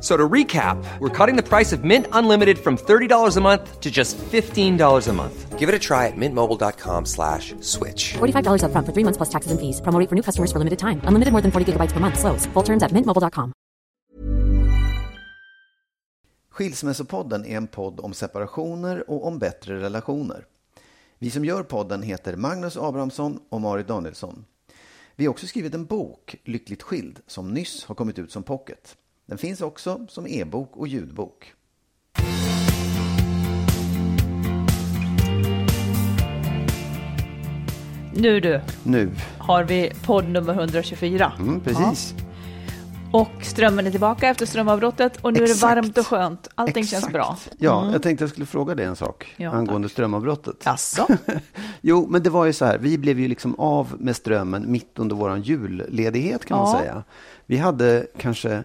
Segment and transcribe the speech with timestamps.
[0.00, 3.90] So to recap, we're cutting the price of Mint Unlimited from $30 a month to
[3.90, 5.58] just $15 a month.
[5.58, 8.14] Give it a try at mintmobile.com slash switch.
[8.18, 9.80] $45 upfront for three months plus taxes and fees.
[9.80, 11.00] Promo rate for new customers for limited time.
[11.04, 12.18] Unlimited more than 40 gigabytes per month.
[12.20, 12.46] Slows.
[12.54, 13.52] Full terms at mintmobile.com.
[16.50, 20.44] Skilsmässopodden är en podd om separationer och om bättre relationer.
[21.18, 24.44] Vi som gör podden heter Magnus Abrahamsson och Marit Danielsson.
[25.16, 28.96] Vi har också skrivit en bok, Lyckligt skild, som nyss har kommit ut som pocket.
[29.28, 31.54] Den finns också som e-bok och ljudbok.
[38.14, 39.10] Nu du, Nu.
[39.38, 41.32] har vi podd nummer 124.
[41.38, 42.14] Mm, precis.
[43.12, 45.62] Och strömmen är tillbaka efter strömavbrottet och nu är det Exakt.
[45.76, 46.48] varmt och skönt.
[46.54, 47.12] Allting känns Exakt.
[47.12, 47.36] bra.
[47.58, 50.62] Ja, jag tänkte jag skulle fråga dig en sak Ja, angående strömavbrottet.
[50.64, 51.06] Jaså?
[51.80, 54.98] Jo, men det var ju så här, vi blev ju liksom av med strömmen mitt
[54.98, 56.78] under vår julledighet kan man Ja.
[56.80, 57.02] säga.
[57.46, 58.64] Vi hade kanske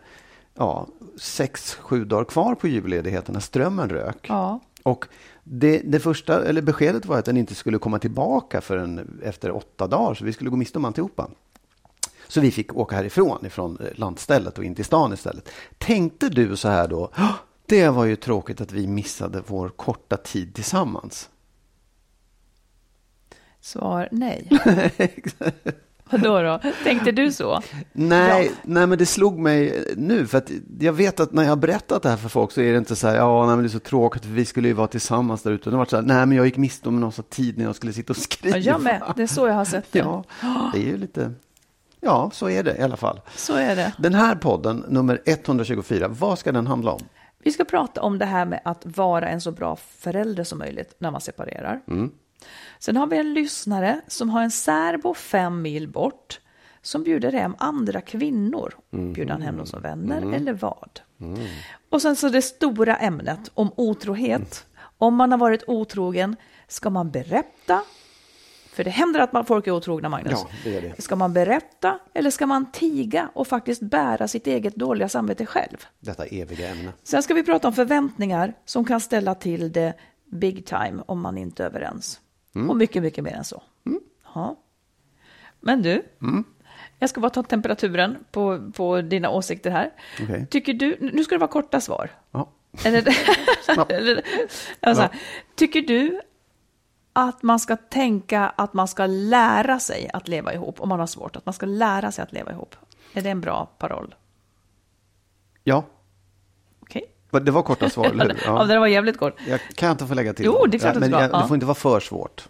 [0.56, 0.88] ja,
[1.18, 4.26] sex, sju dagar kvar på julledigheten när strömmen rök.
[4.30, 4.60] Ja.
[4.84, 5.06] Och
[5.44, 9.88] det, det första, eller beskedet var att den inte skulle komma tillbaka förrän efter åtta
[9.88, 11.30] dagar, så vi skulle gå miste om alltihopa.
[12.28, 15.50] Så vi fick åka härifrån, ifrån eh, landstället och in till stan istället.
[15.78, 17.36] Tänkte du så här då, "Åh,
[17.66, 21.30] det var ju tråkigt att vi missade vår korta tid tillsammans.
[23.62, 24.50] Svar nej.
[26.10, 26.60] Vadå då?
[26.84, 27.62] Tänkte du så?
[27.94, 28.52] Nej, Ja.
[28.64, 30.28] nej, men det slog mig nu.
[30.28, 32.72] För att jag vet att när jag har berättat det här för folk så är
[32.72, 34.74] det inte så här, ja, nej, men det är så tråkigt för vi skulle ju
[34.74, 35.70] vara tillsammans där ute.
[35.70, 37.66] Det har varit så här, nej, men jag gick miste om en massa tid när
[37.66, 38.58] jag skulle sitta och skriva.
[38.58, 39.14] Ja, jag med.
[39.16, 40.00] Det är så jag har sett det.
[40.00, 40.24] Ja,
[40.74, 41.32] det är ju lite,
[42.02, 43.20] ja, så är det i alla fall.
[43.36, 43.94] Så är det.
[43.98, 47.02] Den här podden, nummer 124, vad ska den handla om?
[47.44, 50.96] Vi ska prata om det här med att vara en så bra förälder som möjligt
[50.98, 51.80] när man separerar.
[52.80, 56.40] Sen har vi en lyssnare som har en särbo fem mil bort
[56.82, 58.74] som bjuder hem andra kvinnor.
[58.92, 61.00] Bjuder han hem dem som vänner eller vad?
[61.90, 64.66] Och sen så det stora ämnet om otrohet.
[64.98, 66.36] Om man har varit otrogen,
[66.68, 67.82] ska man berätta?
[68.74, 70.32] För det händer att man, folk är otrogna, Magnus.
[70.32, 71.02] Ja, det är det.
[71.02, 75.78] Ska man berätta eller ska man tiga och faktiskt bära sitt eget dåliga samvete själv?
[76.00, 76.94] Detta eviga ämne.
[77.04, 79.94] Sen ska vi prata om förväntningar som kan ställa till det
[80.32, 82.20] big time om man inte är överens.
[82.70, 83.64] Och mycket, mycket mer än så.
[84.36, 84.60] Ja.
[85.60, 86.06] Men du,
[87.00, 89.92] jag ska bara ta temperaturen på, på dina åsikter här.
[90.22, 90.48] Okej.
[90.50, 92.10] Tycker du, nu ska det vara korta svar.
[92.32, 92.50] Ja.
[92.86, 93.04] Eller,
[93.92, 94.22] eller,
[94.80, 95.10] alltså, Ja.
[95.56, 96.22] Tycker du
[97.14, 101.08] att man ska tänka att man ska lära sig att leva ihop om man har
[101.08, 101.36] svårt?
[101.36, 102.76] Att man ska lära sig att leva ihop?
[103.14, 104.16] Är det en bra paroll?
[105.64, 105.86] ja?
[107.40, 108.38] Det var korta svar, eller hur?
[108.46, 109.36] Ja, det var jävligt kort.
[109.48, 111.48] Jag kan inte få lägga till Jo, det är klart du Men jag, det Ja.
[111.48, 112.48] får inte vara för svårt.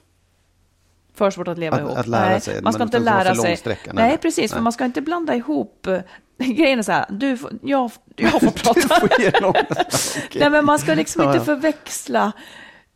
[1.15, 1.97] För svårt att leva Att- ihop.
[1.97, 3.57] att lära nej, sig, Man ska men inte lära för sig.
[3.57, 4.17] sträcka, nej, nej.
[4.17, 4.51] precis.
[4.51, 4.63] För Nej.
[4.63, 5.87] man ska inte blanda ihop.
[6.37, 8.81] Grejen är så här, du, får- jag, jag får prata.
[8.99, 10.39] Får Okej.
[10.39, 11.43] Nej, men man ska liksom Ja, inte ja.
[11.45, 12.31] förväxla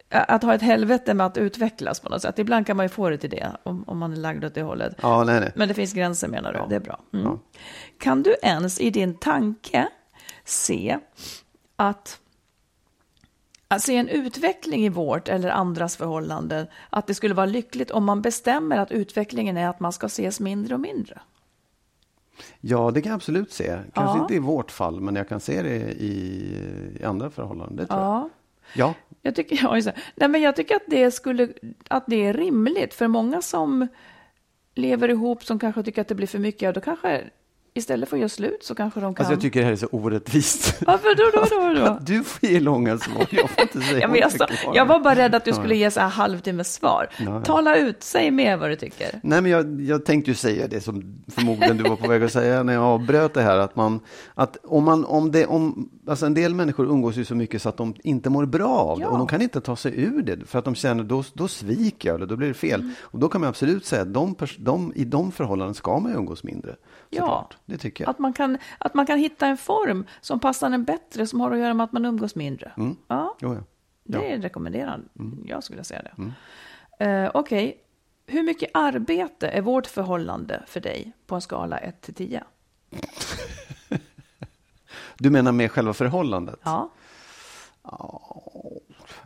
[0.09, 2.39] att ha ett helvete med att utvecklas på något sätt.
[2.39, 4.61] Ibland kan man ju få det till det, om, om man är lagd åt det
[4.61, 4.95] hållet.
[5.01, 5.51] Ja, nej, nej.
[5.55, 6.65] Men det finns gränser menar du, Ja.
[6.69, 6.99] det är bra.
[7.13, 7.25] Mm.
[7.25, 7.39] Ja.
[7.99, 9.87] Kan du ens i din tanke
[10.45, 10.97] se
[11.77, 12.19] att
[13.69, 18.03] att se en utveckling i vårt eller andras förhållanden, att det skulle vara lyckligt om
[18.05, 21.21] man bestämmer att utvecklingen är att man ska ses mindre och mindre?
[22.61, 23.65] Ja, det kan jag absolut se.
[23.93, 24.21] Kanske Ja.
[24.21, 26.13] inte i vårt fall, men jag kan se det i,
[26.99, 27.87] i andra förhållanden.
[27.87, 28.29] Tror Ja.
[28.73, 28.87] jag.
[28.89, 29.91] Ja, Jag tycker, ja.
[30.15, 31.49] Nej, men jag tycker att det, skulle,
[31.87, 32.93] att det är rimligt.
[32.93, 33.87] För många som
[34.75, 37.23] lever ihop som kanske tycker att det blir för mycket, ja, då kanske
[37.77, 39.23] istället för att göra slut så kanske de kan...
[39.23, 40.83] Alltså jag tycker det här är så orättvist.
[40.87, 41.39] Varför då?
[41.39, 41.97] då, då, då?
[42.05, 44.75] Du får ge långa svar, jag får inte säga Ja, men jag, sa, mycket.
[44.75, 47.09] jag var bara rädd att du skulle ge så här halvtimmes svar.
[47.17, 47.41] ja.
[47.41, 49.19] Tala ut, säg mer vad du tycker.
[49.23, 52.31] Nej, men jag, jag tänkte ju säga det som förmodligen du var på väg att
[52.31, 53.57] säga när jag avbröt det här.
[53.57, 53.99] Att, man,
[54.33, 57.69] att om man, om det, om, alltså en del människor umgås ju så mycket så
[57.69, 59.03] att de inte mår bra av det.
[59.03, 59.09] Ja.
[59.09, 62.09] Och de kan inte ta sig ur det för att de känner då, då sviker
[62.09, 62.81] jag eller då blir det fel.
[62.81, 62.93] Mm.
[63.01, 66.17] Och då kan man absolut säga att de, de, i de förhållanden ska man ju
[66.17, 66.75] umgås mindre.
[67.09, 67.49] Ja.
[67.65, 68.09] Det tycker jag.
[68.11, 71.51] Att man, kan, att man kan hitta en form som passar en bättre, som har
[71.51, 72.71] att göra med att man umgås mindre.
[73.07, 73.61] Ja, Jo, ja.
[74.03, 75.07] det är rekommenderande.
[75.45, 76.33] Jag skulle säga det.
[77.05, 77.83] Eh, Okej,
[78.25, 82.43] hur mycket arbete är vårt förhållande för dig på en skala 1 till 10?
[85.19, 86.59] Du menar med själva förhållandet?
[86.63, 86.89] Ja,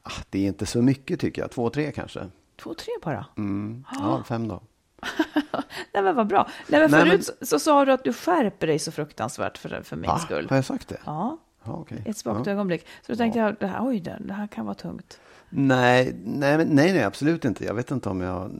[0.04, 1.52] Ah, det är inte så mycket tycker jag.
[1.52, 2.28] Två, tre kanske.
[2.58, 3.26] 2 3 bara.
[3.38, 3.86] Mm.
[4.00, 4.62] Ja, fem då.
[5.94, 6.48] Nej men vad bra.
[6.68, 9.82] Nej, men Nej, förut så, så sa du att du skärper dig så fruktansvärt för,
[9.84, 10.20] för min Va?
[10.20, 10.48] skull.
[10.50, 10.98] Har jag sagt det?
[11.06, 12.04] Ja, Ja, okej.
[12.06, 12.52] ett svagt ja.
[12.52, 12.88] ögonblick.
[13.02, 15.20] Så då tänkte jag, det här, oj, det, här kan vara tungt.
[15.50, 17.66] Nej, nej, men- nej, nej, absolut inte.
[17.66, 18.52] Jag vet inte om jag...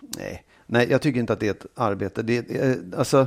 [0.00, 2.22] Nej, nej jag tycker inte att det är ett arbete.
[2.22, 3.26] Det är, eh, alltså,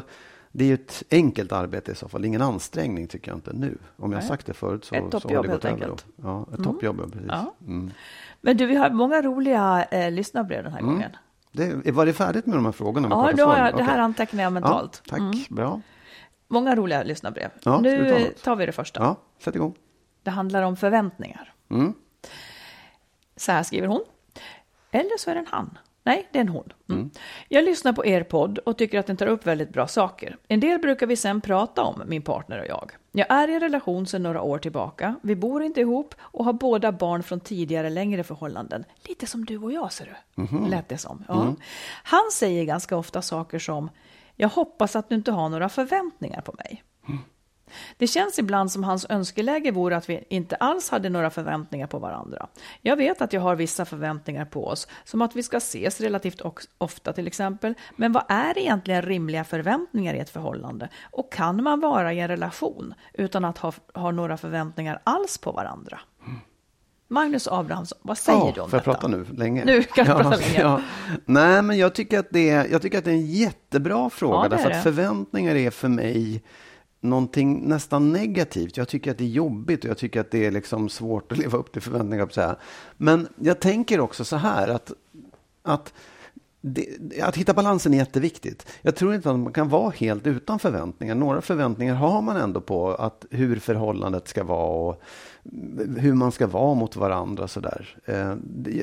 [0.52, 2.26] det är ju ett enkelt arbete i så fall.
[2.26, 3.78] Ingen ansträngning tycker jag inte nu.
[3.98, 4.28] Om jag Nej.
[4.28, 5.96] sagt det förut så, Ett så toppjobb har det gått helt över.
[6.16, 6.28] Då.
[6.28, 7.28] Ja, ett toppjobb, ja, precis.
[7.28, 7.54] Ja.
[7.68, 7.92] Mm.
[8.42, 11.12] Men du, vi har många roliga eh, lyssnarbrev den här gången.
[11.58, 13.08] Det, var det färdigt med de här frågorna?
[13.12, 15.02] Ja, då har jag, det här antecknar jag mentalt.
[15.06, 15.82] Ja, tack, bra.
[16.48, 17.50] Många roliga lyssnarbrev.
[17.64, 19.00] Ja, nu tar vi det första.
[19.00, 19.76] Ja, sätt igång.
[20.24, 21.54] Det handlar om förväntningar.
[21.70, 21.94] Mm.
[23.36, 24.04] Så här skriver hon.
[24.92, 25.78] Eller så är det en han.
[26.08, 26.74] Nej, det är en hon.
[26.90, 27.10] Mm.
[27.50, 30.38] Jag lyssnar på er podd och tycker att den tar upp väldigt bra saker.
[30.48, 32.92] En del brukar vi sen prata om, min partner och jag.
[33.12, 35.16] Jag är i en relation sedan några år tillbaka.
[35.24, 38.84] Vi bor inte ihop och har båda barn från tidigare längre förhållanden.
[39.08, 40.70] Lite som du och jag, ser du.
[40.70, 41.24] Lät det som.
[41.28, 41.56] Ja.
[42.04, 43.90] Han säger ganska ofta saker som
[44.36, 46.84] Jag hoppas att du inte har några förväntningar på mig.
[47.98, 52.00] Det känns ibland som hans önskeläge vore att vi inte alls hade några förväntningar på
[52.00, 52.48] varandra.
[52.82, 56.42] Jag vet att jag har vissa förväntningar på oss, som att vi ska ses relativt
[56.78, 57.74] ofta till exempel.
[57.96, 60.90] Men vad är egentligen rimliga förväntningar i ett förhållande?
[61.12, 65.52] Och kan man vara i en relation utan att ha, ha några förväntningar alls på
[65.52, 66.00] varandra?
[67.10, 68.94] Magnus Abrahamsson, vad säger Ja, du om får jag detta?
[68.94, 69.66] prata nu länge?
[69.66, 70.84] Nu kan du prata länge.
[71.26, 74.36] Nej, men jag tycker, att det är, jag tycker att det är en jättebra fråga.
[74.44, 76.44] Ja, därför att förväntningar är för mig
[77.10, 78.78] någonting nästan negativt.
[78.78, 81.38] Jag tycker att det är jobbigt och jag tycker att det är liksom svårt att
[81.44, 82.26] leva upp till förväntningar.
[82.26, 82.58] på Så här.
[82.98, 84.92] Men jag tänker också så här att,
[85.64, 85.94] att
[86.62, 88.68] det, att hitta balansen är jätteviktigt.
[88.82, 91.16] Jag tror inte att man kan vara helt utan förväntningar.
[91.16, 95.02] Några förväntningar har man ändå på att hur förhållandet ska vara och
[95.98, 97.48] hur man ska vara mot varandra.
[97.48, 97.98] Så där.
[98.06, 98.34] Eh,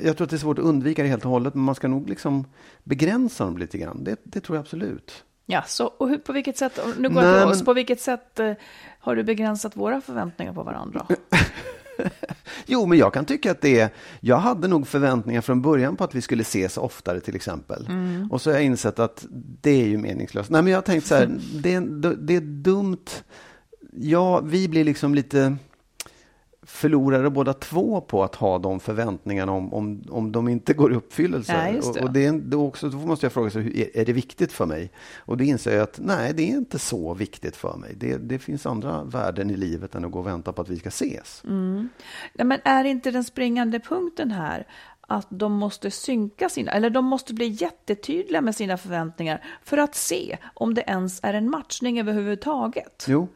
[0.05, 1.89] jag tror att det är svårt att undvika det helt och hållet, men man ska
[1.89, 2.45] nog liksom
[2.85, 4.05] begränsa dem lite grann.
[4.05, 5.25] Det, det tror jag absolut.
[5.47, 8.01] Ja, så, och hur, på vilket sätt, nu går jag till oss, men- på vilket
[8.01, 8.53] sätt eh,
[8.99, 11.07] har du begränsat våra förväntningar på varandra?
[12.67, 13.89] Jo, men jag kan tycka att det är...
[14.21, 17.89] Jag hade nog förväntningar från början på att vi skulle ses oftare till exempel.
[18.31, 19.27] Och så har jag insett att
[19.61, 20.51] det är ju meningslöst.
[20.51, 21.81] Nej, men jag har tänkt så här, det,
[22.19, 23.05] det är dumt.
[23.93, 25.57] Ja, vi blir liksom lite
[26.67, 30.97] förlorare båda två på att ha de förväntningarna om, om, om de inte går i
[30.97, 31.71] uppfyllelse.
[31.73, 31.89] Det.
[31.89, 34.53] Och, och det är, då, också, då måste jag fråga sig, är, är det viktigt
[34.53, 34.91] för mig?
[35.19, 37.95] Och det inser jag att nej, det är inte så viktigt för mig.
[37.97, 40.79] Det, det finns andra värden i livet än att gå och vänta på att vi
[40.79, 41.43] ska ses.
[42.35, 44.67] Nej, men är inte den springande punkten här
[45.01, 49.95] att de måste synka sina, eller de måste bli jättetydliga med sina förväntningar för att
[49.95, 53.05] se om det ens är en matchning överhuvudtaget?
[53.09, 53.29] Jo,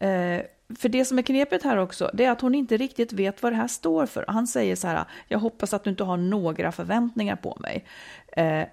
[0.00, 0.40] Eh,
[0.76, 3.52] för det som är knepigt här också, det är att hon inte riktigt vet vad
[3.52, 4.24] det här står för.
[4.28, 7.84] Han säger så här, jag hoppas att du inte har några förväntningar på mig.
[8.28, 8.68] Eh,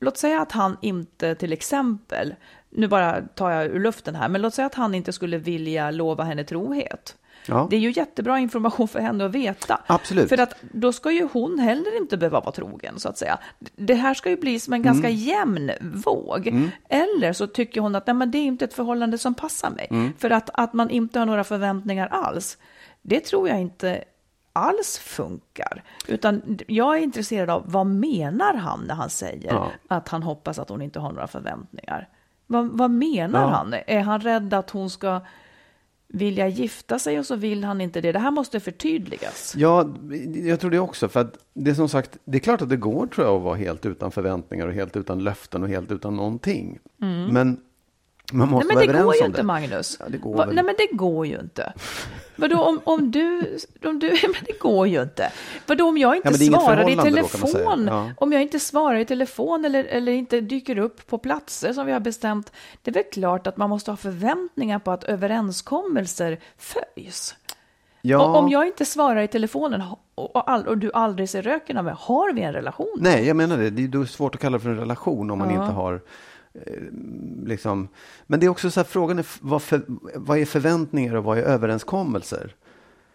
[0.00, 2.34] låt säga att han inte till exempel,
[2.70, 5.90] nu bara tar jag ur luften här, men låt säga att han inte skulle vilja
[5.90, 7.16] lova henne trohet.
[7.48, 7.66] Ja.
[7.70, 9.80] Det är ju jättebra information för henne att veta.
[9.86, 10.28] Absolut.
[10.28, 13.38] För att då ska ju hon heller inte behöva vara trogen, så att säga.
[13.76, 15.18] Det här ska ju bli som en ganska Mm.
[15.20, 15.70] jämn
[16.04, 16.70] våg.
[16.88, 19.86] Eller så tycker hon att nej, men det är inte ett förhållande som passar mig.
[19.90, 20.12] Mm.
[20.18, 22.58] För att, att man inte har några förväntningar alls,
[23.02, 24.04] det tror jag inte
[24.52, 25.82] alls funkar.
[26.08, 29.70] Utan jag är intresserad av vad menar han när han säger Ja.
[29.88, 32.08] att han hoppas att hon inte har några förväntningar.
[32.46, 33.46] Vad, vad menar Ja.
[33.48, 33.74] han?
[33.86, 35.20] Är han rädd att hon ska
[36.14, 38.12] vilja gifta sig och så vill han inte det?
[38.12, 39.54] Det här måste förtydligas.
[39.56, 39.94] Ja,
[40.34, 41.08] jag tror det också.
[41.08, 43.42] För att det är som sagt, det är klart att det går tror jag att
[43.42, 46.78] vara helt utan förväntningar och helt utan löften och helt utan någonting.
[47.30, 47.60] Men
[48.32, 49.42] Man måste Nej, men vara det går ju inte, det.
[49.42, 49.96] Magnus.
[50.00, 50.46] Ja, det går Va-.
[50.52, 51.72] Nej, men det går ju inte.
[52.36, 53.56] Vadå, om, om du...
[53.84, 55.32] Om du men det går ju inte.
[55.66, 57.86] Vadå, om jag inte Ja, svarar i förhållande då, telefon?
[57.86, 58.10] Ja.
[58.16, 61.92] Om jag inte svarar i telefon eller, eller inte dyker upp på platser som vi
[61.92, 62.52] har bestämt,
[62.82, 67.34] det är väl klart att man måste ha förväntningar på att överenskommelser följs.
[68.02, 68.24] Ja.
[68.26, 69.82] Och om jag inte svarar i telefonen
[70.14, 72.98] och, all, och du aldrig ser röken av mig, har vi en relation?
[73.00, 73.70] Nej, jag menar det.
[73.70, 76.00] Det är svårt att kalla det för en relation om man inte har
[76.54, 76.82] Eh,
[77.46, 77.88] liksom.
[78.26, 79.82] Men det är också så här, frågan är vad, för,
[80.14, 82.54] vad är förväntningar och vad är överenskommelser?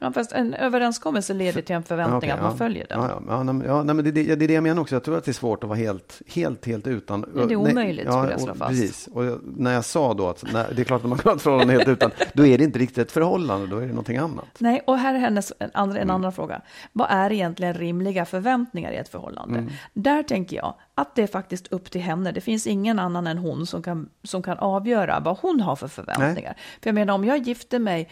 [0.02, 2.58] Ja, fast en överenskommelse leder till en förväntning okej, att man ja.
[2.58, 3.00] följer den.
[3.00, 4.96] Ja, ja, ja, nej, ja, nej, men det, det, det är det jag menar också.
[4.96, 7.26] Jag tror att det är svårt att vara helt, helt, helt utan.
[7.36, 8.70] Ja, det är Nej, omöjligt, skulle jag slå fast.
[8.70, 9.08] Precis.
[9.08, 11.36] Och jag, när jag sa då att nej, det är klart att man kan ha
[11.36, 14.18] ett förhållande helt utan, då är det inte riktigt ett förhållande, då är det någonting
[14.18, 14.46] annat.
[14.58, 16.10] Nej, och här är hennes en andra, Mm.
[16.10, 16.62] en andra fråga.
[16.94, 19.60] Vad är egentligen rimliga förväntningar i ett förhållande?
[19.60, 19.72] Mm.
[19.94, 22.32] Där tänker jag att det är faktiskt upp till henne.
[22.32, 25.88] Det finns ingen annan än hon som kan, som kan avgöra vad hon har för
[25.88, 26.56] förväntningar.
[26.82, 28.10] För jag menar, om jag gifter mig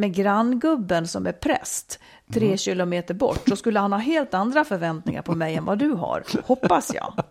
[0.00, 1.98] med granngubben som är präst
[2.32, 2.56] tre Mm.
[2.58, 6.22] kilometer bort så skulle han ha helt andra förväntningar på mig än vad du har,
[6.44, 7.14] hoppas jag.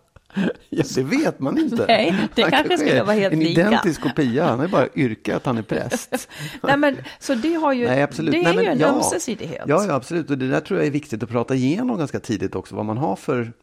[0.70, 1.86] Ja, det vet man inte.
[1.88, 3.62] Nej, det Han kanske skulle är vara helt en lika.
[3.62, 4.46] identisk kopia.
[4.46, 6.30] Han ju bara yrkat att han är präst.
[6.64, 8.32] Nej, men, så det, har ju, Nej, absolut.
[8.32, 8.88] det är Nej, men ju en ja.
[8.88, 9.64] ömsesidighet.
[9.68, 10.30] Ja, ja, absolut.
[10.30, 12.76] Och det där tror jag är viktigt att prata igenom ganska tidigt också.
[12.76, 13.54] Vad man har för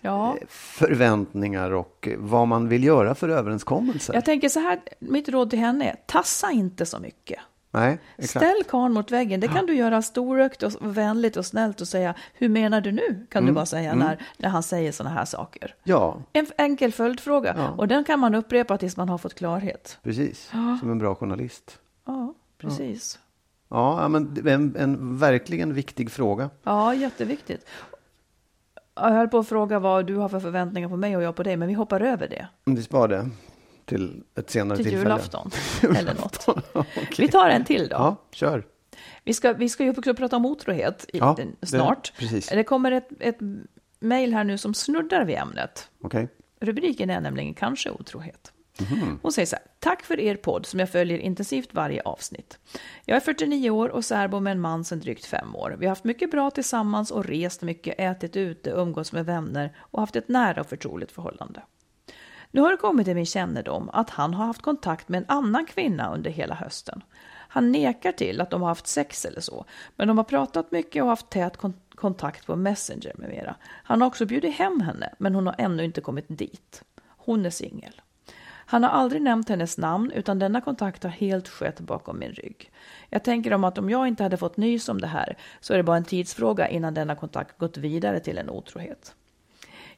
[0.00, 0.36] Ja.
[0.48, 4.14] förväntningar och vad man vill göra för överenskommelser.
[4.14, 7.38] Jag tänker så här, mitt råd till henne är, tassa inte så mycket.
[7.70, 8.44] Nej, exakt.
[8.46, 9.40] Ställ karln mot väggen.
[9.40, 13.26] Det kan du göra storögt och vänligt och snällt och säga, hur menar du nu?
[13.30, 13.46] Kan Mm.
[13.46, 15.74] du bara säga när, när han säger sådana här saker.
[15.84, 17.54] Ja, En enkel följdfråga.
[17.58, 17.68] Ja.
[17.70, 19.98] Och den kan man upprepa tills man har fått klarhet.
[20.02, 20.48] precis.
[20.80, 21.78] Som en bra journalist.
[22.06, 23.18] Ja, precis.
[23.70, 26.50] Ja, ja, men en, en verkligen viktig fråga.
[26.62, 27.66] Ja, jätteviktigt.
[28.94, 31.42] Jag höll på att fråga vad du har för förväntningar på mig och jag på
[31.42, 32.48] dig, men vi hoppar över det.
[32.64, 33.30] Vi sparar det
[33.88, 35.02] till ett senare Till tillfälle.
[35.04, 35.50] julafton.
[35.96, 36.46] Eller något.
[37.18, 37.96] Vi tar en till då.
[37.96, 38.66] Ja, kör.
[39.24, 42.12] Vi ska, vi ska ju också prata om otrohet i, Ja, den- det- snart.
[42.18, 42.48] precis.
[42.48, 43.38] Det kommer ett, ett
[44.00, 45.88] mejl här nu som snuddar vid ämnet.
[46.02, 46.28] Okej.
[46.60, 48.52] Rubriken är nämligen kanske otrohet.
[48.80, 49.18] Mhm.
[49.22, 52.58] Hon säger så här, tack för er podd som jag följer intensivt varje avsnitt.
[53.04, 55.76] Jag är 49 år och särbo med en man sedan drygt fem år.
[55.78, 60.00] Vi har haft mycket bra tillsammans och rest mycket, ätit ute, umgås med vänner och
[60.00, 61.62] haft ett nära och förtroligt förhållande.
[62.50, 65.66] Nu har det kommit till min kännedom att han har haft kontakt med en annan
[65.66, 67.02] kvinna under hela hösten.
[67.50, 69.64] Han nekar till att de har haft sex eller så,
[69.96, 71.56] men de har pratat mycket och haft tät
[71.94, 73.56] kontakt på Messenger med mera.
[73.64, 76.82] Han har också bjudit hem henne, men hon har ännu inte kommit dit.
[77.06, 78.00] Hon är singel.
[78.70, 82.70] Han har aldrig nämnt hennes namn, utan denna kontakt har helt skett bakom min rygg.
[83.10, 85.76] Jag tänker om att om jag inte hade fått nys om det här så är
[85.76, 89.14] det bara en tidsfråga innan denna kontakt gått vidare till en otrohet.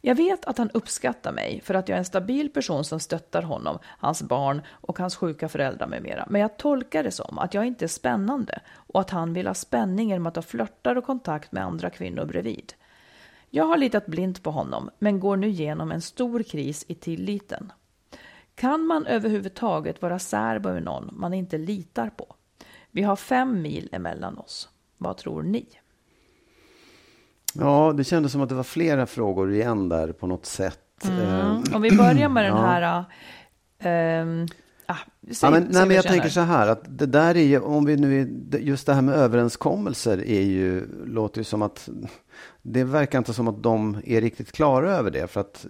[0.00, 3.42] Jag vet att han uppskattar mig för att jag är en stabil person som stöttar
[3.42, 6.26] honom, hans barn och hans sjuka föräldrar med mera.
[6.30, 9.54] Men jag tolkar det som att jag inte är spännande och att han vill ha
[9.54, 12.73] spänning genom att ha flörtar och kontakt med andra kvinnor bredvid.
[13.50, 17.73] Jag har litat blint på honom, men går nu igenom en stor kris i tilliten.
[18.54, 22.35] Kan man överhuvudtaget vara särbo med någon man inte litar på?
[22.90, 24.69] Vi har fem mil emellan oss.
[24.99, 25.79] Vad tror ni?
[27.54, 30.78] Ja, det kändes som att det var flera frågor igen där på något sätt.
[31.04, 33.04] Eh, Om vi börjar med den här...
[33.80, 34.47] ehm,
[35.23, 37.43] ah, Ja, säg- men, säg nej, men jag tänker så här att det där är
[37.43, 41.62] ju, om vi nu, är- just det här med överenskommelser är ju, låter ju som
[41.62, 41.89] att
[42.62, 45.27] det verkar inte som att de är riktigt klara över det.
[45.27, 45.67] För att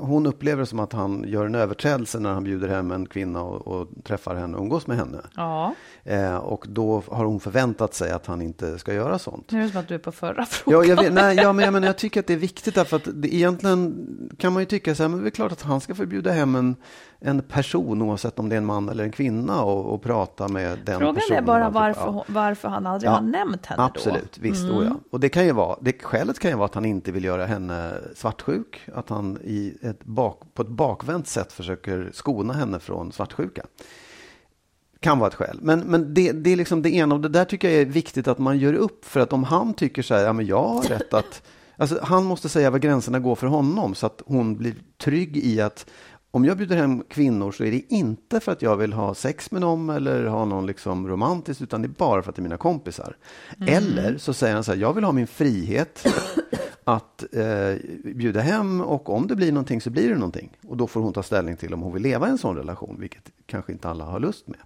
[0.00, 3.42] hon upplever det som att han gör en överträdelse när han bjuder hem en kvinna
[3.42, 5.18] och, och träffar henne och umgås med henne.
[5.36, 5.74] Ja,
[6.04, 9.50] Eh, och då har hon förväntat sig att han inte ska göra sånt.
[9.52, 10.80] nu är det som att du är på förra frågan.
[10.84, 12.96] Ja, jag, vet, nej, ja, men jag, menar, jag tycker att det är viktigt därför
[12.96, 14.06] att det, egentligen
[14.38, 16.54] kan man ju tycka så här, men det är klart att han ska förbjuda hem
[16.54, 16.76] en,
[17.20, 20.78] en person oavsett om det är en man eller en kvinna och, och prata med
[20.84, 21.38] den Frågan personen.
[21.38, 22.24] är bara och- varför, ja.
[22.28, 24.42] varför han aldrig Ja, har nämnt henne Absolut, då.
[24.42, 24.64] visst.
[24.64, 24.96] Oh ja.
[25.10, 27.46] Och det kan ju vara, det, skälet kan ju vara att han inte vill göra
[27.46, 28.80] henne svartsjuk.
[28.94, 33.62] Att han i ett bak, på ett bakvänt sätt försöker skona henne från svartsjuka.
[35.00, 35.58] Kan vara ett skäl.
[35.62, 38.28] Men, men det, det är liksom det ena och det där tycker jag är viktigt
[38.28, 39.04] att man gör upp.
[39.04, 41.42] För att om han tycker så här, ja men jag har rätt att...
[41.80, 45.60] Alltså han måste säga var gränserna går för honom så att hon blir trygg i
[45.60, 45.86] att
[46.38, 49.50] om jag bjuder hem kvinnor så är det inte för att jag vill ha sex
[49.50, 52.42] med dem eller ha någon liksom romantiskt utan det är bara för att det är
[52.42, 53.16] mina kompisar.
[53.66, 56.06] Eller så säger han så här, jag vill ha min frihet
[56.84, 57.74] att eh,
[58.14, 60.56] bjuda hem och om det blir någonting så blir det någonting.
[60.66, 62.96] Och då får hon ta ställning till om hon vill leva i en sån relation,
[63.00, 64.58] vilket kanske inte alla har lust med.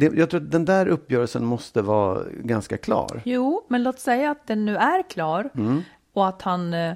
[0.00, 3.22] Det, jag tror att den där uppgörelsen måste vara ganska klar.
[3.24, 5.82] Jo, men låt säga att den nu är klar Mm.
[6.12, 6.94] och att han eh,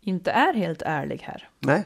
[0.00, 1.48] inte är helt ärlig här.
[1.58, 1.84] Nej,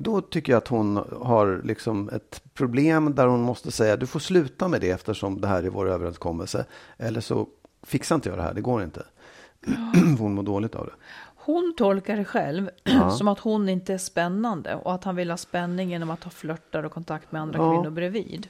[0.00, 4.20] Då tycker jag att hon har liksom ett problem där hon måste säga du får
[4.20, 6.64] sluta med det eftersom det här är vår överenskommelse.
[6.96, 7.48] Eller så
[7.82, 9.06] fixar inte jag det här, det går inte.
[10.18, 10.92] hon mår dåligt av det.
[11.36, 12.70] Hon tolkar det själv
[13.18, 16.30] som att hon inte är spännande och att han vill ha spänning genom att ha
[16.30, 17.74] flörtar och kontakt med andra Ja.
[17.74, 18.48] kvinnor bredvid.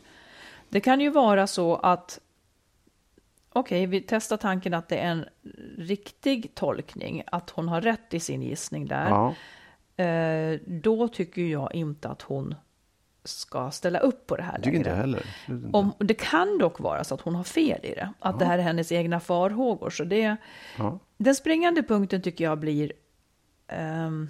[0.68, 2.20] Det kan ju vara så att
[3.52, 5.24] Okej, vi testar tanken att det är en
[5.78, 9.08] riktig tolkning, att hon har rätt i sin gissning där.
[9.08, 9.34] Ja.
[10.04, 12.54] Eh, då tycker jag inte att hon
[13.24, 15.00] ska ställa upp på det här Tycker inte längre.
[15.00, 15.26] heller.
[15.48, 15.68] Inte.
[15.72, 18.58] Om, det kan dock vara så att hon har fel i det, att det här
[18.58, 19.90] är hennes egna farhågor.
[19.90, 20.36] Så det,
[20.78, 20.98] Ja.
[21.16, 22.92] Den springande punkten tycker jag blir...
[23.68, 24.28] ehm,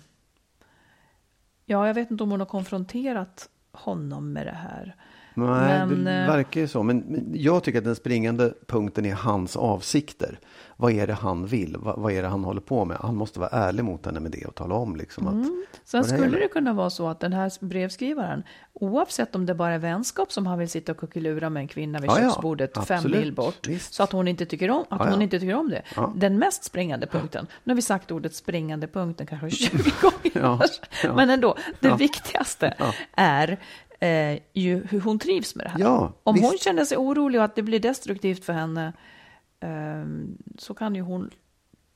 [1.66, 4.96] ja, jag vet inte om hon har konfronterat honom med det här.
[5.34, 6.82] Nej, Men, det eh, verkar ju så.
[6.82, 10.38] Men, men jag tycker att den springande punkten är hans avsikter.
[10.80, 11.76] Vad är det han vill?
[11.78, 12.96] Vad, vad är det han håller på med?
[13.00, 15.46] Han måste vara ärlig mot henne med det och tala om liksom att...
[15.84, 16.40] Sen det skulle gäller.
[16.40, 18.42] det kunna vara så att den här brevskrivaren,
[18.72, 21.98] oavsett om det bara är vänskap som han vill sitta och kuckelura med en kvinna
[21.98, 23.94] vid Ja, ja, köksbordet fem absolut, mil bort, visst.
[23.94, 25.10] så att hon inte tycker om, att Ja, ja.
[25.10, 25.82] hon inte tycker om det.
[25.96, 26.12] Ja.
[26.16, 30.60] Den mest springande punkten, nu har vi sagt ordet springande punkten kanske 20 gånger, Ja,
[31.04, 31.14] ja.
[31.14, 31.96] men ändå, det Ja.
[31.96, 32.74] viktigaste
[33.12, 33.58] är
[34.00, 35.80] eh, ju hur hon trivs med det här.
[35.80, 36.46] Ja, Om visst.
[36.46, 38.92] hon känner sig orolig och att det blir destruktivt för henne,
[40.58, 41.30] så kan ju hon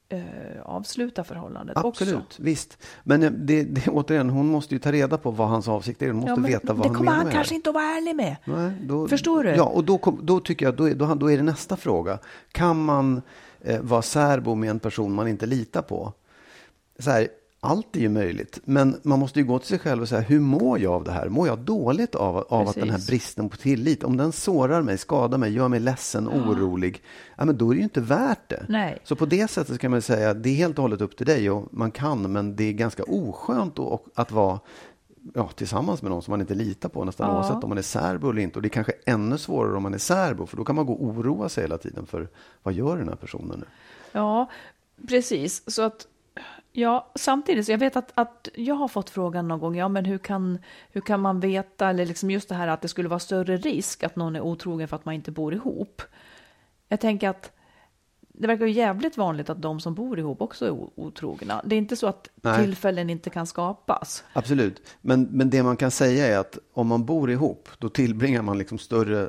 [0.09, 0.23] eh,
[0.63, 2.43] avsluta förhållandet Absolut, också.
[2.43, 2.79] visst.
[3.05, 6.07] Men eh, det, det, återigen, hon måste ju ta reda på vad hans avsikt är.
[6.07, 7.57] Hon måste Ja, veta vad det han kommer menar han med kanske det.
[7.57, 8.37] inte att vara ärlig med.
[8.45, 9.51] Nej, då, Förstår du?
[9.51, 12.19] Ja, och då, då tycker jag, då, är- då, då är det nästa fråga.
[12.53, 13.23] Kan man
[13.61, 16.13] eh, vara särbo med en person man inte litar på?
[16.99, 17.29] Så här,
[17.65, 20.41] allt är ju möjligt, men man måste ju gå till sig själv och säga, hur
[20.41, 21.29] mår jag av det här?
[21.29, 24.99] Mår jag dåligt av, av att den här bristen på tillit, om den sårar mig,
[24.99, 27.03] skadar mig, gör mig ledsen, orolig,
[27.37, 28.67] ja, men då är det ju inte värt det.
[28.69, 28.99] Nej.
[29.05, 31.51] Så på det sättet kan man säga, det är helt och hållet upp till dig
[31.51, 34.61] och man kan, men det är ganska oskönt att, att vara
[35.35, 37.37] ja, tillsammans med någon som man inte litar på, nästan Ja.
[37.37, 38.59] oavsett om man är särbo eller inte.
[38.59, 40.93] Och det är kanske ännu svårare om man är särbo, för då kan man gå
[40.93, 42.29] och oroa sig hela tiden för
[42.63, 43.67] vad gör den här personen nu?
[44.13, 44.51] Ja,
[45.09, 45.63] precis.
[45.67, 46.07] Så att,
[46.73, 50.05] ja, samtidigt, så jag vet att, att jag har fått frågan någon gång, ja men
[50.05, 50.59] hur kan,
[50.91, 54.03] hur kan man veta, eller liksom just det här att det skulle vara större risk
[54.03, 56.03] att någon är otrogen för att man inte bor ihop.
[56.89, 57.53] Jag tänker att
[58.33, 61.63] det verkar ju jävligt vanligt att de som bor ihop också är otrogna.
[61.65, 62.63] Det är inte så att Nej.
[62.65, 64.25] tillfällen inte kan skapas.
[64.33, 68.43] Absolut, men, men det man kan säga är att om man bor ihop, då tillbringar
[68.43, 69.29] man liksom större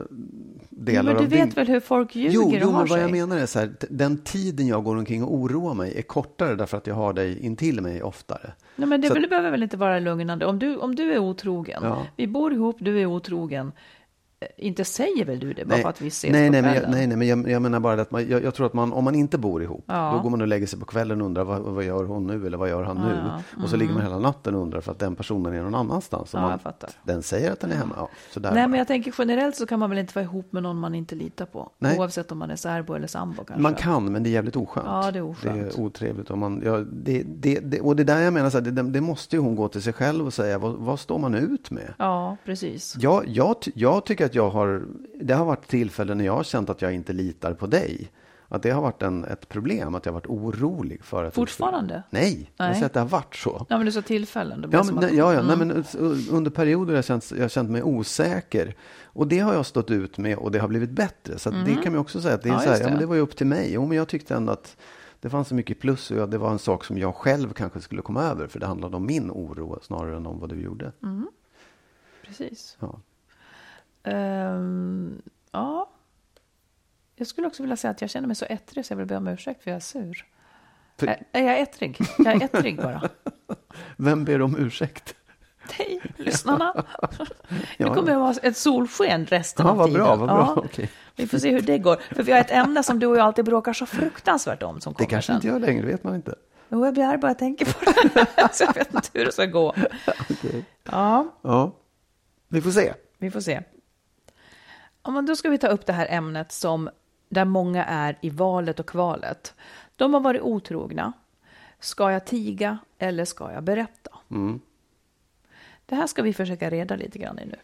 [0.69, 2.79] delar Ja, men du av vet dygn- väl hur folk ljuger Jo, och jo har
[2.79, 5.97] men vad jag menar är så här, den tiden jag går omkring och oroar mig
[5.97, 8.51] är kortare därför att jag har dig intill mig oftare.
[8.75, 10.45] Nej, men det, Så- väl- det behöver väl inte vara lugnande.
[10.45, 12.05] Om du, om du är otrogen, Ja.
[12.15, 13.71] vi bor ihop, du är otrogen,
[14.57, 16.91] inte säger väl du det bara för att vi ses nej, på nej, men kvällen?
[16.91, 18.93] jag, nej, nej, men jag, jag menar bara att man, jag, jag tror att man,
[18.93, 20.11] om man inte bor ihop, Ja.
[20.15, 22.47] då går man och lägger sig på kvällen och undrar vad, vad gör hon nu
[22.47, 23.17] eller vad gör han nu?
[23.63, 26.33] Och så ligger man hela natten och undrar för att den personen är någon annanstans.
[26.33, 26.51] Och Mm.
[26.63, 26.89] Ja, man.
[27.03, 27.93] Den säger att den är hemma.
[27.97, 28.67] Ja, Nej, bara.
[28.67, 31.15] men jag tänker generellt så kan man väl inte vara ihop med någon man inte
[31.15, 31.71] litar på.
[31.79, 31.99] Nej.
[31.99, 33.61] Oavsett om man är särbo eller sambo kanske.
[33.61, 34.87] Man kan, men det är jävligt oskönt.
[34.89, 35.55] Ja, det är oskönt.
[35.73, 36.29] Det är otrevligt.
[36.31, 39.01] Och, man, ja, det, det, det, och det där jag menar, så här, det, det
[39.01, 41.93] måste ju hon gå till sig själv och säga, vad, vad står man ut med?
[41.97, 42.95] Ja, precis.
[42.99, 44.83] Jag, jag, jag tycker att jag har,
[45.21, 48.11] det har varit tillfällen när jag har känt att jag inte litar på dig.
[48.47, 51.35] Att det har varit en, ett problem, att jag har varit orolig för att...
[51.35, 52.03] Fortfarande?
[52.07, 52.73] skulle- Nej, jag Nej.
[52.73, 53.65] säger att det har varit så.
[53.69, 54.61] Ja, men du sa tillfällen.
[54.61, 55.39] Det Ja, men, att, nej, ja, ja.
[55.39, 55.57] Mm.
[55.59, 55.83] Nej, men
[56.31, 58.75] under perioder har jag känt, jag har känt mig osäker.
[59.03, 61.39] Och det har jag stått ut med och det har blivit bättre.
[61.39, 62.59] Så att det kan man också säga att det är Mm.
[62.61, 63.03] Ja, så här, just ja, men det.
[63.03, 63.73] det var ju upp till mig.
[63.73, 64.77] Jo, men jag tyckte ändå att
[65.19, 68.01] det fanns så mycket plus och det var en sak som jag själv kanske skulle
[68.01, 68.47] komma över.
[68.47, 70.91] För det handlade om min oro snarare än om vad du gjorde.
[71.03, 71.27] Mm.
[72.27, 72.77] Precis.
[72.79, 72.99] Ja.
[74.03, 75.89] Ehm, ja.
[77.15, 79.17] Jag skulle också vilja säga att jag känner mig så ettrig så jag vill be
[79.17, 80.25] om ursäkt för jag är sur.
[80.99, 81.97] För- Är, är jag ettrig?
[82.17, 83.09] Jag är ettrig bara.
[83.97, 85.15] Vem ber om ursäkt?
[85.71, 86.73] Hej, lyssnarna.
[87.77, 89.93] Ja, det kommer att vara ett solsken resten Ja, av tiden.
[90.03, 90.53] bra, vad bra.
[90.55, 90.61] Ja.
[90.65, 90.89] Okej.
[91.15, 91.95] Vi får se hur det går.
[92.15, 94.93] För vi har ett ämne som du och jag alltid bråkar så fruktansvärt om som
[94.93, 95.35] Det kommer kanske sen.
[95.35, 96.35] inte gör längre, vet man inte.
[96.69, 97.91] Jo, jag blir arg bara jag tänker på
[98.35, 98.49] det.
[98.51, 99.75] så jag vet inte hur det ska gå.
[100.83, 101.71] Ja, Ja,
[102.47, 102.93] vi får se.
[103.17, 103.61] vi får se.
[105.03, 106.89] Ja, men då ska vi ta upp det här ämnet som
[107.29, 109.53] där många är i valet och kvalet.
[109.95, 111.13] De har varit otrogna.
[111.79, 114.11] Ska jag tiga eller ska jag berätta?
[114.31, 114.59] Mm.
[115.85, 117.55] Det här ska vi försöka reda lite grann i nu.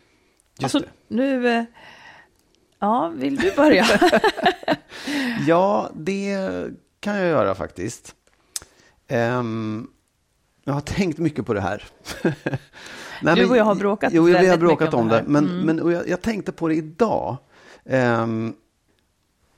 [0.59, 1.49] Just Alltså, nu...
[1.49, 1.63] eh,
[2.79, 3.85] Ja, vill du börja?
[5.47, 6.37] Ja, det
[6.99, 8.15] kan jag göra faktiskt.
[9.07, 9.87] Ehm,
[10.63, 11.83] jag har tänkt mycket på det här.
[13.21, 15.23] Nej, Du och jag har bråkat Jo, vi har bråkat om det det.
[15.27, 15.77] Men, Mm.
[15.77, 17.37] men jag, jag tänkte på det idag.
[17.85, 18.53] Ehm,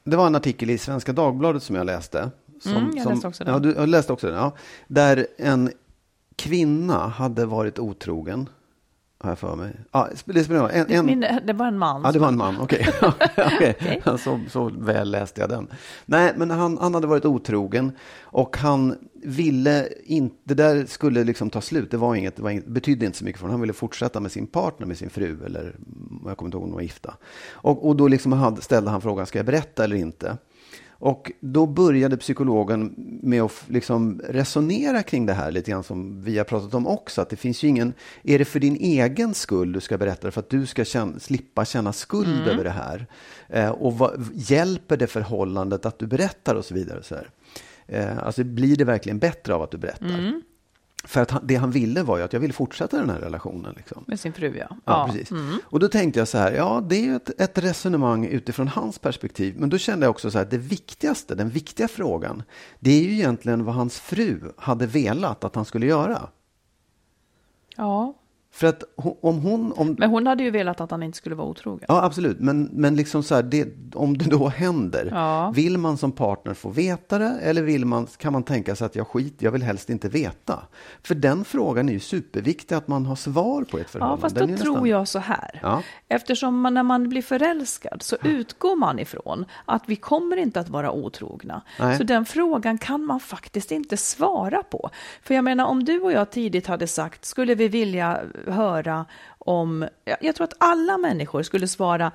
[0.04, 2.32] det var en artikel i Svenska Dagbladet som jag läste.
[2.62, 3.54] Som, Mm, jag som, läste också den.
[3.54, 4.36] Ja, du jag läste också den.
[4.36, 4.52] Ja,
[4.88, 5.72] där en
[6.36, 8.50] kvinna hade varit otrogen
[9.24, 9.72] har jag för mig.
[9.92, 12.02] Ja, det spelar en, en, Min, det var en man.
[12.04, 12.88] Ja, det var en man, okej.
[13.02, 13.70] Okay.
[13.70, 14.18] okay.
[14.18, 15.68] så, så väl läste jag den.
[16.06, 21.50] Nej, men han, han hade varit otrogen och han ville inte, det där skulle liksom
[21.50, 21.92] ta slut.
[21.92, 23.54] Det, var inget, det var inget, betydde inte så mycket för honom.
[23.54, 25.76] Han ville fortsätta med sin partner, med sin fru, eller
[26.26, 27.18] jag kommer inte ihåg om de var gifta.
[27.52, 30.38] Och, och då liksom hade, ställde han frågan, ska jag berätta eller inte?
[31.02, 36.38] Och då började psykologen med att liksom resonera kring det här lite grann som vi
[36.38, 37.22] har pratat om också.
[37.22, 40.32] Att det finns ju ingen, är det för din egen skull du ska berätta det?
[40.32, 42.50] För att du ska känna, slippa känna skuld mm.
[42.50, 43.08] över det här?
[43.50, 47.04] Eh, och vad, hjälper det förhållandet att du berättar och så vidare?
[47.04, 47.30] Så här.
[47.88, 50.20] Eh, alltså blir det verkligen bättre av att du berättar?
[50.20, 50.42] Mm.
[51.04, 53.74] För att han, det han ville var ju att jag ville fortsätta den här relationen.
[53.78, 54.04] Liksom.
[54.08, 54.66] Med sin fru, ja.
[54.70, 55.08] ja, ja.
[55.12, 55.32] precis.
[55.32, 55.60] Mm.
[55.64, 59.56] Och då tänkte jag så här, ja, det är ett, ett resonemang utifrån hans perspektiv.
[59.60, 62.44] Men då kände jag också så här, det viktigaste, den viktiga frågan,
[62.80, 66.30] det är ju egentligen vad hans fru hade velat att han skulle göra.
[67.78, 68.14] Ja.
[68.54, 68.84] För att
[69.22, 69.74] om hon...
[69.74, 69.96] Om...
[70.00, 71.86] Men hon hade ju velat att han inte skulle vara otrogen.
[71.88, 72.40] Ja, absolut.
[72.40, 75.52] Men, men liksom så här, det, om det då händer, ja.
[75.56, 78.96] vill man som partner få veta det eller vill man, kan man tänka sig att
[78.96, 80.60] jag skit, jag vill helst inte veta?
[81.04, 84.18] För den frågan är ju superviktig att man har svar på ett förhållande.
[84.18, 84.74] Ja, fast då nästan...
[84.74, 85.60] tror jag så här.
[85.64, 85.84] Ja.
[86.08, 90.70] Eftersom man, när man blir förälskad så utgår man ifrån att vi kommer inte att
[90.70, 91.62] vara otrogna.
[91.80, 91.98] Nej.
[91.98, 94.90] Så den frågan kan man faktiskt inte svara på.
[95.24, 99.06] För jag menar, om du och jag tidigt hade sagt, skulle vi vilja höra
[99.38, 99.88] om,
[100.22, 102.12] jag tror att alla människor skulle svara,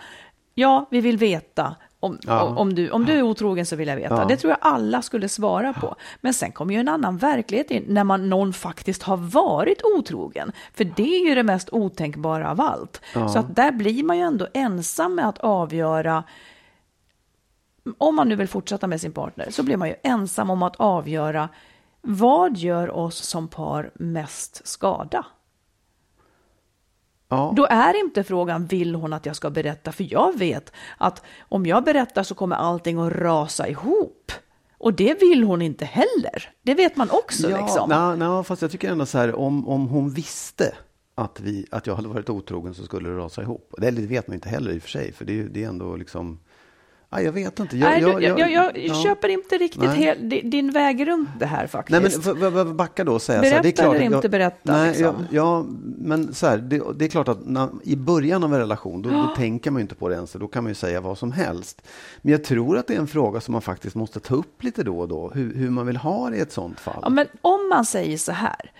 [0.54, 1.76] ja, vi vill veta.
[2.00, 2.42] Om, ja.
[2.42, 4.14] om, du, om du är otrogen så vill jag veta.
[4.14, 4.24] Ja.
[4.24, 5.96] Det tror jag alla skulle svara på.
[6.20, 10.52] Men sen kommer ju en annan verklighet in när man, någon faktiskt har varit otrogen.
[10.74, 13.00] För det är ju det mest otänkbara av allt.
[13.14, 13.28] Ja.
[13.28, 16.24] Så att där blir man ju ändå ensam med att avgöra
[17.98, 20.76] om man nu vill fortsätta med sin partner så blir man ju ensam om att
[20.76, 21.48] avgöra
[22.00, 25.26] vad gör oss som par mest skada?
[27.28, 27.52] Ja.
[27.56, 31.66] Då är inte frågan vill hon att jag ska berätta, för jag vet att om
[31.66, 34.32] jag berättar så kommer allting att rasa ihop.
[34.78, 36.50] Och det vill hon inte heller.
[36.62, 37.50] Det vet man också.
[37.50, 37.88] Ja, liksom.
[37.88, 40.74] na, na, fast jag tycker ändå så här, om, om hon visste
[41.14, 43.74] att, vi, att jag hade varit otrogen så skulle det rasa ihop.
[43.78, 46.38] Det vet man inte heller i och för sig, för det, det är ändå liksom
[47.10, 47.76] Ja, jag vet inte.
[47.76, 49.02] Jag, Nej, jag, jag, jag, jag ja.
[49.02, 52.26] köper inte riktigt hel, din väg runt det här faktiskt.
[52.26, 53.62] Nej, men backa då och säga berätta så här.
[53.62, 54.72] Det är klart, eller inte berätta.
[54.72, 55.26] Nej, liksom.
[55.30, 55.66] ja,
[55.98, 59.10] men så här, det, det, är klart att när, i början av en relation, då,
[59.10, 60.32] då tänker man ju inte på det ens.
[60.32, 61.82] Då kan man ju säga vad som helst.
[62.22, 64.82] Men jag tror att det är en fråga som man faktiskt måste ta upp lite
[64.82, 65.30] då och då.
[65.34, 67.00] Hur, hur man vill ha det i ett sånt fall.
[67.02, 68.72] Ja, men om man säger så här.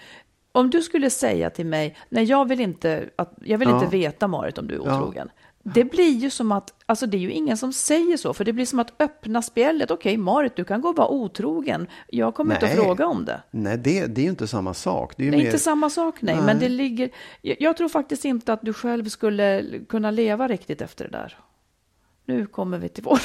[0.52, 3.74] Om du skulle säga till mig, nej jag vill inte, att, jag vill ja.
[3.74, 5.30] inte veta Marit om du är otrogen.
[5.34, 5.42] Ja.
[5.74, 8.52] Det blir ju som att, alltså det är ju ingen som säger så, för det
[8.52, 9.90] blir som att öppna spjället.
[9.90, 11.86] Okej, okay, Marit, du kan gå och vara otrogen.
[12.08, 12.56] Jag kommer nej.
[12.56, 13.42] inte att fråga om det.
[13.50, 15.14] Nej, det, det är ju inte samma sak.
[15.16, 15.46] Det är, det är mer...
[15.46, 16.34] inte samma sak, nej.
[16.34, 16.44] nej.
[16.44, 17.10] Men det ligger,
[17.42, 21.38] jag, jag, tror faktiskt inte att du själv skulle kunna leva riktigt efter det där.
[22.24, 23.20] Nu kommer vi till vår.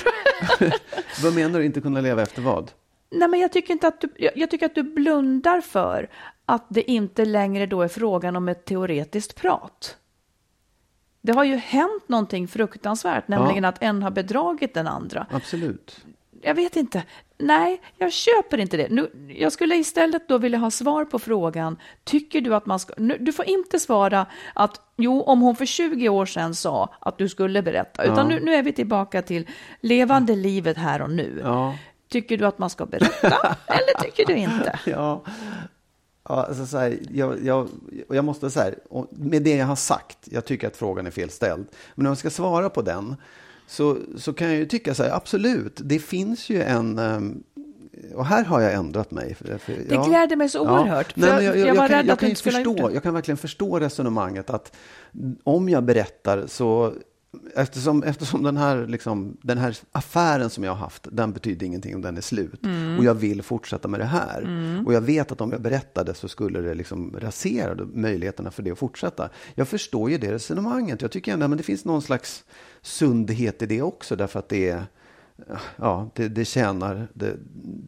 [1.24, 2.72] vad menar du, inte kunna leva efter vad?
[3.12, 6.10] Nej, men jag tycker inte att du, jag, jag tycker att du blundar för
[6.46, 9.98] att det inte längre då är frågan om ett teoretiskt prat.
[11.22, 13.70] Det har ju hänt någonting fruktansvärt, nämligen ja.
[13.70, 15.26] att en har bedragit den andra.
[15.32, 16.06] Absolut.
[16.42, 17.04] Jag vet inte.
[17.38, 18.88] Nej, jag köper inte det.
[18.90, 22.94] Nu, jag skulle istället då vilja ha svar på frågan, tycker du att man ska...
[22.98, 27.18] Nu, du får inte svara att jo, om hon för 20 år sedan sa att
[27.18, 28.24] du skulle berätta, utan ja.
[28.24, 29.48] nu, nu är vi tillbaka till
[29.82, 31.42] levande livet här och nu.
[31.44, 31.76] Ja.
[32.10, 33.28] Tycker du att man ska berätta
[33.68, 34.80] eller tycker du inte?
[34.86, 35.24] Ja,
[36.30, 37.70] Ja, alltså så här, jag, jag,
[38.10, 38.76] jag måste säga,
[39.10, 41.66] med det jag har sagt, jag tycker att frågan är felställd.
[41.96, 43.16] Men om jag ska svara på den,
[43.68, 47.00] så, så kan jag ju tycka så här, absolut, det finns ju en...
[47.00, 47.44] Ehm,
[48.16, 49.36] och här har jag ändrat mig.
[49.36, 51.14] För, för, det ja, gläder mig så oerhört.
[51.16, 52.90] Ja, nej, jag, jag, jag, var kan, rädd att du inte skulle förstå, ha gjort
[52.90, 52.94] det.
[52.94, 54.76] Jag kan verkligen förstå resonemanget att
[55.44, 56.94] om jag berättar så
[57.56, 61.96] Eftersom, eftersom den, här, liksom, den här affären som jag har haft, den betyder ingenting
[61.96, 62.66] om den är slut.
[62.66, 62.98] Mm.
[62.98, 64.42] Och jag vill fortsätta med det här.
[64.42, 64.88] Mm.
[64.88, 68.72] Och jag vet att om jag berättade så skulle det liksom rasera möjligheterna för det
[68.72, 69.30] att fortsätta.
[69.56, 71.02] Jag förstår ju det resonemanget.
[71.02, 72.44] Jag tycker ändå att det finns någon slags
[72.82, 74.16] sundhet i det också.
[74.16, 74.86] Därför att det är
[75.76, 77.38] ja, det, det tjänar det,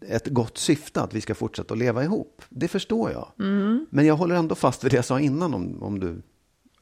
[0.02, 2.42] ett gott syfte att vi ska fortsätta att leva ihop.
[2.50, 3.28] Det förstår jag.
[3.40, 3.86] Mm.
[3.90, 6.22] Men jag håller ändå fast vid det jag sa innan om, om du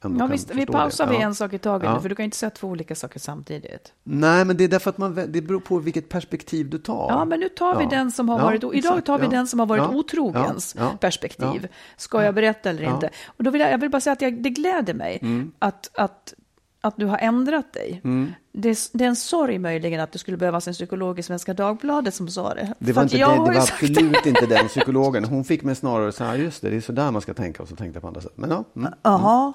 [0.01, 1.23] ja, visst, vi pausar vid ja.
[1.23, 1.95] en sak i taget ja.
[1.95, 3.93] nu, för du kan inte säga två olika saker samtidigt.
[4.03, 7.09] Nej, men det är därför att man, det beror på vilket perspektiv du tar.
[7.09, 9.65] Ja, men nu tar vi den som har varit, idag tar vi den som har
[9.65, 11.67] varit otrogens perspektiv.
[11.97, 13.09] Ska jag berätta eller inte?
[13.25, 15.51] Och då vill jag, jag vill bara säga att jag, det gläder mig mm.
[15.59, 16.33] att, att
[16.81, 18.01] att du har ändrat dig.
[18.03, 18.33] Mm.
[18.53, 22.13] Det, det är en sorg möjligen att det skulle behövas en psykolog i Svenska Dagbladet
[22.13, 22.73] som sa det.
[22.79, 25.25] Det var, inte det, det var absolut inte den psykologen.
[25.25, 27.63] Hon fick mig snarare så här, just det, det är så där man ska tänka.
[27.63, 28.33] Och så tänkte jag på andra sätt.
[28.35, 28.93] Men ja, mm.
[29.01, 29.53] Jaha.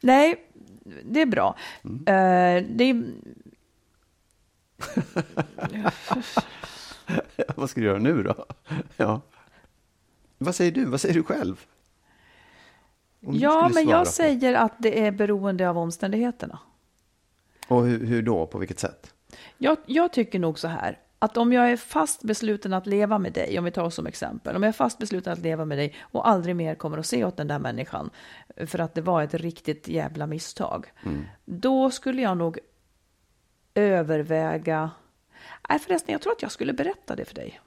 [0.00, 0.36] Nej,
[1.04, 1.56] det är bra.
[1.82, 3.04] Eh, det är,
[7.56, 8.46] vad ska du göra nu då?
[8.96, 9.20] Ja.
[10.38, 10.84] Vad säger du?
[10.84, 11.66] Vad säger du själv?
[13.26, 16.58] Om du ja, skulle men jag säger att det är beroende av omständigheterna.
[17.68, 18.46] Och hur, hur då?
[18.46, 19.14] På vilket sätt?
[19.58, 23.32] Jag, jag tycker nog så här, att om jag är fast besluten att leva med
[23.32, 25.78] dig, om vi tar oss som exempel, om jag är fast besluten att leva med
[25.78, 28.10] dig och aldrig mer kommer att se åt den där människan
[28.66, 30.86] för att det var ett riktigt jävla misstag,
[31.44, 32.58] då skulle jag nog
[33.74, 34.90] överväga,
[35.68, 37.60] nej förresten, jag tror att jag skulle berätta det för dig.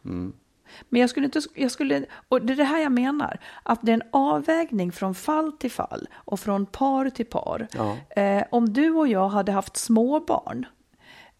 [0.89, 3.91] Men jag skulle inte, jag skulle, och det är det här jag menar, att det
[3.91, 7.67] är en avvägning från fall till fall och från par till par.
[7.73, 7.97] Ja.
[8.21, 10.65] Eh, om du och jag hade haft småbarn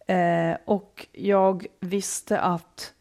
[0.06, 2.92] eh, och jag visste att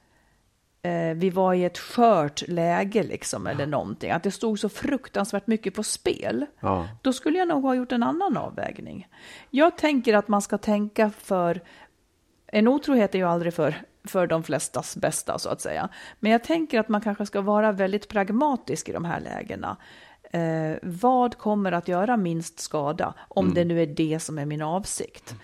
[0.81, 5.47] eh, vi var i ett skört läge liksom, eller någonting, att det stod så fruktansvärt
[5.47, 6.87] mycket på spel, Ja.
[7.01, 9.07] då skulle jag nog ha gjort en annan avvägning.
[9.49, 11.61] Jag tänker att man ska tänka för,
[12.47, 16.43] en otrohet är ju aldrig för, för de flestas bästa så att säga, men jag
[16.43, 19.77] tänker att man kanske ska vara väldigt pragmatisk i de här lägena.
[20.31, 24.61] Eh, vad kommer att göra minst skada, om det nu är det som är min
[24.61, 25.35] avsikt?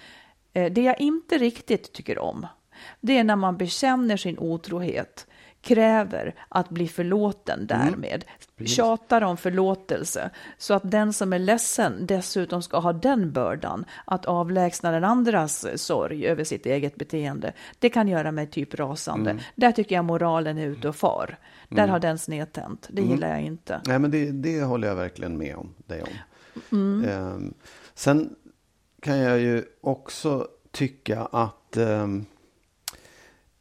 [0.54, 2.48] Eh, det jag inte riktigt tycker om,
[3.02, 5.28] det är när man bekänner sin otrohet,
[5.66, 8.26] kräver att bli förlåten därmed,
[8.66, 14.26] tjatar om förlåtelse, så att den som är ledsen dessutom ska ha den bördan att
[14.26, 17.54] avlägsna den andras sorg över sitt eget beteende.
[17.80, 19.38] Det kan göra mig typ rasande.
[19.56, 21.38] Där tycker jag moralen är ute och far.
[21.70, 22.88] Där har den snedtänt.
[22.92, 23.82] Det gillar jag inte.
[23.86, 26.10] Nej, men det, det håller jag verkligen med om dig om.
[27.08, 27.54] Ehm,
[27.94, 28.36] sen
[29.02, 32.26] kan jag ju också tycka att ehm,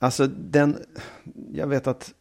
[0.04, 0.78] Alltså den,
[1.52, 2.14] jag vet att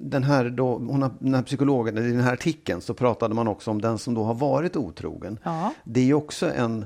[0.00, 3.48] den här, då, hon har, den här psykologen, i den här artikeln så pratade man
[3.48, 5.38] också om den som då har varit otrogen.
[5.42, 5.72] Ja.
[5.84, 6.84] Det är ju också en,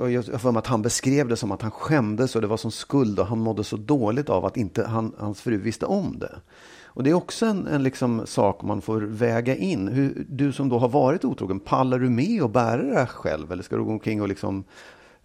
[0.00, 2.56] jag har för mig att han beskrev det som att han skämdes och det var
[2.56, 6.18] som skuld och han mådde så dåligt av att inte han, hans fru visste om
[6.18, 6.40] det.
[6.84, 9.88] Och det är också en, en liksom sak man får väga in.
[9.88, 13.52] Hur, du som då har varit otrogen, pallar du med och bära det här själv?
[13.52, 14.64] Eller ska du gå omkring och liksom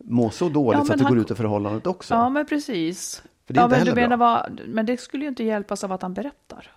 [0.03, 2.13] må så dåligt Ja, så att det går han- ut i förhållandet också?
[2.13, 3.23] Ja, men precis.
[3.47, 4.45] För det är ja, inte men, du menar bra.
[4.49, 6.71] vad, men det skulle ju inte hjälpas av att han berättar.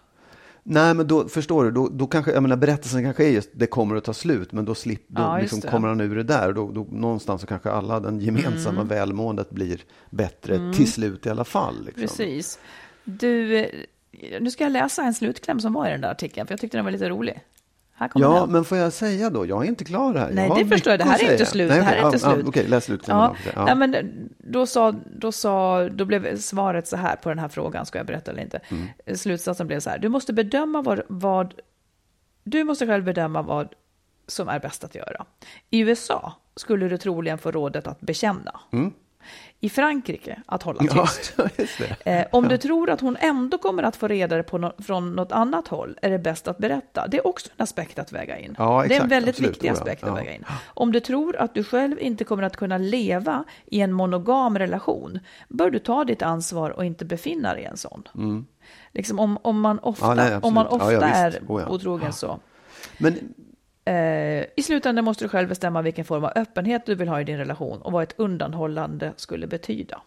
[0.63, 3.67] Nej, men då förstår du, då, då kanske, jag menar berättelsen kanske är just det
[3.67, 6.49] kommer att ta slut, men då, slip, då Ja, liksom kommer han ur det där.
[6.49, 8.89] Och då, då, någonstans så kanske alla, den gemensamma Mm.
[8.89, 9.81] välmåendet blir
[10.11, 11.85] bättre till slut i alla fall.
[11.85, 12.03] Liksom.
[12.03, 12.59] Precis.
[13.05, 13.67] Du,
[14.41, 16.79] nu ska jag läsa en slutkläm som var i den där artikeln, för jag tyckte
[16.79, 17.41] den var lite rolig.
[18.15, 18.53] Ja, den.
[18.53, 20.31] men får jag säga då, jag är inte klar här.
[20.33, 21.01] Nej, det förstår jag.
[21.01, 21.69] Det här är inte slut.
[21.69, 22.37] Nej, Det här är inte slut.
[22.43, 23.53] Ja, Okej, läs slutklämmen Ja.
[23.55, 23.65] Ja.
[23.65, 27.87] Nej, men då, sa, då, sa, då blev svaret så här på den här frågan,
[27.87, 28.61] ska jag berätta eller inte?
[28.69, 29.17] Mm.
[29.17, 31.55] Slutsatsen blev så här, du måste bedöma vad, vad,
[32.45, 33.75] du måste själv bedöma vad
[34.27, 35.25] som är bäst att göra.
[35.71, 38.61] I USA skulle du troligen få rådet att bekänna.
[39.63, 40.93] I Frankrike att hålla Mm.
[40.97, 41.07] Ja,
[41.57, 41.79] tyst.
[42.05, 42.11] det.
[42.21, 45.13] Eh, om du tror att hon ändå kommer att få reda det på nå- från
[45.17, 47.07] något annat håll är det bäst att berätta.
[47.09, 48.55] Det är också en aspekt att väga in.
[48.59, 49.51] Ja, det är en exakt, väldigt absolut.
[49.51, 49.73] viktig ja.
[49.73, 50.13] aspekt Ja.
[50.13, 50.45] att väga in.
[50.75, 55.19] Om du tror att du själv inte kommer att kunna leva i en monogam relation
[55.49, 58.09] bör du ta ditt ansvar och inte befinna dig i en sån.
[58.93, 60.19] Liksom om, om man ofta, Mm.
[60.19, 61.69] Ja, nej, om man ofta Ja, ja, är Oh, ja.
[61.69, 62.39] otrogen så.
[62.99, 63.35] Men
[63.91, 67.25] Eh, I slutändan måste du själv bestämma vilken form av öppenhet du vill ha i
[67.25, 70.01] din relation och vad ett undanhållande skulle betyda.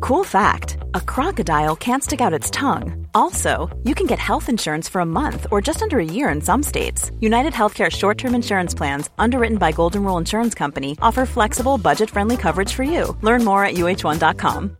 [0.00, 3.06] Cool fact a crocodile can't stick out its tongue.
[3.12, 6.40] Also, you can get health insurance for a month or just under a year in
[6.40, 7.10] some states.
[7.20, 12.10] United Healthcare short term insurance plans, underwritten by Golden Rule Insurance Company, offer flexible, budget
[12.10, 13.16] friendly coverage for you.
[13.22, 14.79] Learn more at uh1.com.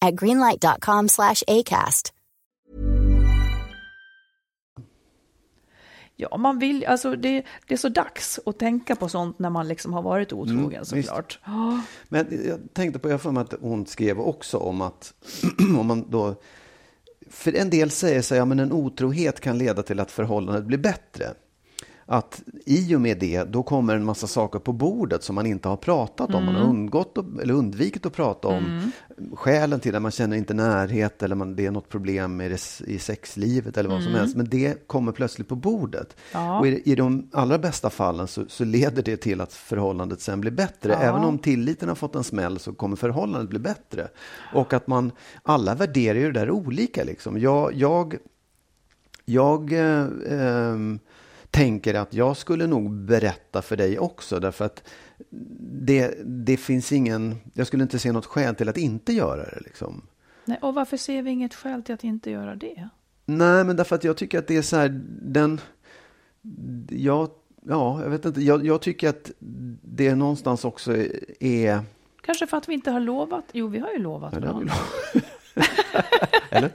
[0.00, 2.12] at greenlight.com slash ACAST.
[6.20, 9.68] Ja, man vill, alltså det, det är så dags att tänka på sånt när man
[9.68, 11.40] liksom har varit otrogen Mm, såklart.
[12.08, 15.14] Men jag tänkte på, jag för mig att hon skrev också om att
[15.78, 16.34] om man då,
[17.30, 20.78] för en del säger sig, ja men en otrohet kan leda till att förhållandet blir
[20.78, 21.34] bättre.
[22.10, 25.68] Att i och med det, då kommer en massa saker på bordet som man inte
[25.68, 26.44] har pratat om.
[26.44, 28.90] Man har undgått att- eller undvikit att prata om
[29.34, 30.00] skälen till det.
[30.00, 33.90] Man känner inte närhet eller man, det är något problem med det, i sexlivet eller
[33.90, 34.36] vad som helst.
[34.36, 36.16] Men det kommer plötsligt på bordet.
[36.32, 36.58] Ja.
[36.58, 40.40] Och i, i de allra bästa fallen så, så leder det till att förhållandet sen
[40.40, 40.94] blir bättre.
[40.94, 44.08] Även om tilliten har fått en smäll så kommer förhållandet bli bättre.
[44.54, 47.04] Och att man, alla värderar ju det där olika.
[47.04, 47.38] Liksom.
[47.40, 48.16] Jag, jag,
[49.24, 50.98] jag eh, ehm,
[51.50, 54.88] tänker att jag skulle nog berätta för dig också därför att
[55.60, 59.60] det, det finns ingen, jag skulle inte se något skäl till att inte göra det.
[59.60, 60.02] Liksom.
[60.44, 62.88] Nej, och varför ser vi inget skäl till att inte göra det?
[63.24, 65.60] Nej, men därför att jag tycker att det är så här, den,
[66.88, 67.30] jag,
[67.66, 69.30] ja, jag vet inte, jag, jag tycker att
[69.82, 70.96] det någonstans också
[71.40, 71.80] är,
[72.20, 73.44] Kanske för att vi inte har lovat?
[73.52, 74.84] Jo, vi har ju lovat Ja, det har vi varandra.
[76.50, 76.70] Eller?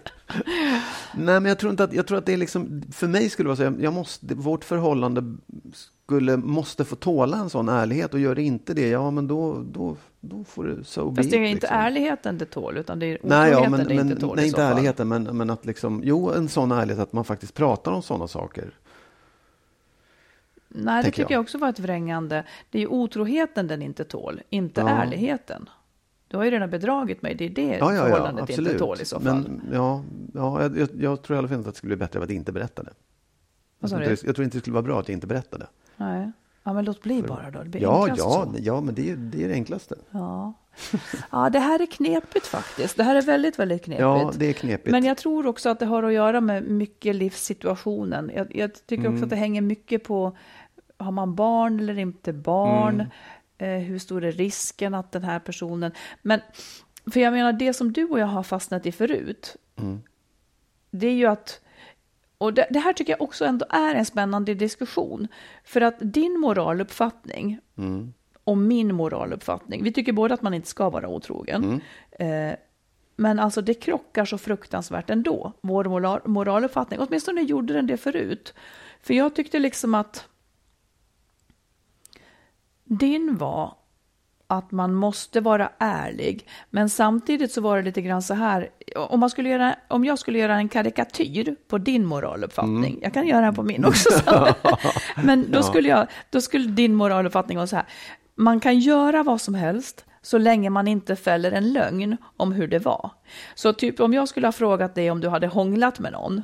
[1.16, 3.46] Nej, men jag tror inte att, jag tror att det är liksom, för mig skulle
[3.46, 5.36] det vara så, jag, jag måste, vårt förhållande
[6.08, 9.64] skulle, måste få tåla en sån ärlighet och gör det inte det, ja men då,
[9.72, 11.78] då, då får det so be Fast det är inte liksom.
[11.78, 14.64] ärligheten det tål, utan det är Nej, ja, men, det men, inte tål nej, inte
[14.64, 18.28] ärligheten, men, men att liksom, jo, en sån ärlighet att man faktiskt pratar om sådana
[18.28, 18.74] saker.
[20.68, 21.32] Nej, det tycker jag.
[21.32, 21.42] jag.
[21.42, 22.44] också var ett vrängande.
[22.70, 24.90] Det är ju otroheten den inte tål, inte Ja.
[24.90, 25.70] ärligheten.
[26.34, 28.72] Du har ju redan bedragit mig, det är det Ja, ja, ja, förhållandet absolut.
[28.72, 29.42] inte tål i så fall.
[29.42, 32.20] Men ja, ja jag, jag, tror i alla fall inte att det skulle bli bättre
[32.20, 32.94] av att inte berätta det.
[33.80, 35.68] Jag tror, inte, jag tror inte det skulle vara bra att jag inte berättade.
[35.98, 36.32] Nej.
[36.64, 37.64] Ja, men låt bli bara då.
[37.64, 38.60] Det blir Ja, enklast ja, så.
[38.60, 39.96] ja, men det är, det är det enklaste.
[40.12, 40.54] Ja.
[41.32, 42.98] ja, det här är knepigt faktiskt.
[42.98, 44.02] Det här är väldigt, väldigt knepigt.
[44.02, 44.92] Ja, det är knepigt.
[44.92, 48.32] Men jag tror också att det har att göra med mycket livssituationen.
[48.36, 49.14] Jag, jag tycker Mm.
[49.14, 50.38] också att det hänger mycket på,
[50.98, 52.94] har man barn eller inte barn?
[52.94, 53.08] Mm.
[53.64, 55.92] Eh, hur stor är risken att den här personen...
[56.22, 56.40] Men,
[57.14, 60.02] för jag menar, det som du och jag har fastnat i förut, Mm.
[60.92, 61.60] det är ju att
[62.38, 65.28] och det, det här tycker jag också ändå är en spännande diskussion.
[65.64, 68.14] För att din moraluppfattning Mm.
[68.44, 71.64] och min moraluppfattning, vi tycker båda att man inte ska vara otrogen.
[71.64, 72.50] Mm.
[72.52, 72.56] Eh,
[73.16, 77.00] men alltså det krockar så fruktansvärt ändå, vår moral, moraluppfattning.
[77.00, 78.54] Åtminstone gjorde den det förut.
[79.02, 80.28] För jag tyckte liksom att
[82.86, 83.74] din var
[84.48, 89.20] att man måste vara ärlig, men samtidigt så var det lite grann så här, om,
[89.20, 93.42] man skulle göra, om jag skulle göra en karikatyr på din moraluppfattning, jag kan göra
[93.42, 94.10] den på min också,
[95.24, 97.86] men då, skulle jag, då skulle din moraluppfattning vara så här,
[98.36, 102.68] man kan göra vad som helst, så länge man inte fäller en lögn om hur
[102.68, 103.12] det var.
[103.56, 106.42] Så typ om jag skulle ha frågat dig om du hade hånglat med någon,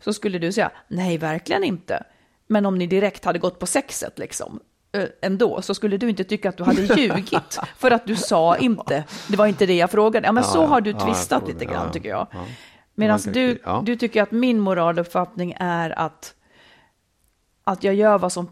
[0.00, 2.04] så skulle du säga, nej verkligen inte.
[2.46, 4.60] Men om ni direkt hade gått på sexet liksom,
[5.22, 7.58] ändå, så skulle du inte tycka att du hade ljugit.
[7.76, 10.26] för att du sa inte, det var inte det jag frågade.
[10.26, 10.66] Ja, men så ja.
[10.66, 12.26] har du Ja, tror lite grann Ja, tycker jag.
[12.32, 12.44] ja.
[12.94, 16.34] Medan du, du tycker att min moraluppfattning är att
[17.64, 18.46] att jag gör vad som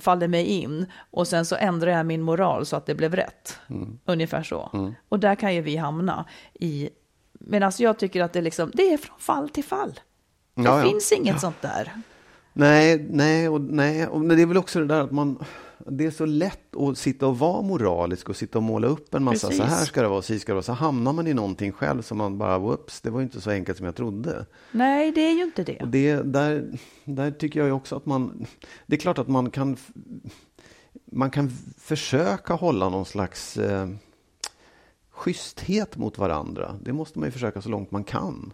[0.00, 3.58] faller mig in och sen så ändrar jag min moral så att det blev rätt.
[3.70, 3.98] Mm.
[4.04, 4.92] Ungefär så.
[5.08, 6.88] Och där kan ju vi hamna i,
[7.32, 10.00] medan jag tycker att det, liksom, det är från fall till fall.
[10.54, 11.92] Det finns inget sånt där.
[12.52, 14.06] Nej, nej, och, nej.
[14.06, 15.44] Och, men det är väl också det där att man...
[15.86, 19.24] Det är så lätt att sitta och vara moralisk och sitta och måla upp en
[19.24, 19.62] massa, Precis.
[19.62, 20.62] så här ska det vara, så ska det vara.
[20.62, 23.50] Så hamnar man i någonting själv som man bara, whoops, det var ju inte så
[23.50, 24.46] enkelt som jag trodde.
[24.72, 25.78] Nej, det är ju inte det.
[25.80, 28.46] Och det, där, där tycker jag ju också att man...
[28.86, 29.76] Det är klart att man kan...
[31.04, 33.88] Man kan försöka hålla någon slags eh,
[35.10, 36.78] schyssthet mot varandra.
[36.82, 38.52] Det måste man ju försöka så långt man kan.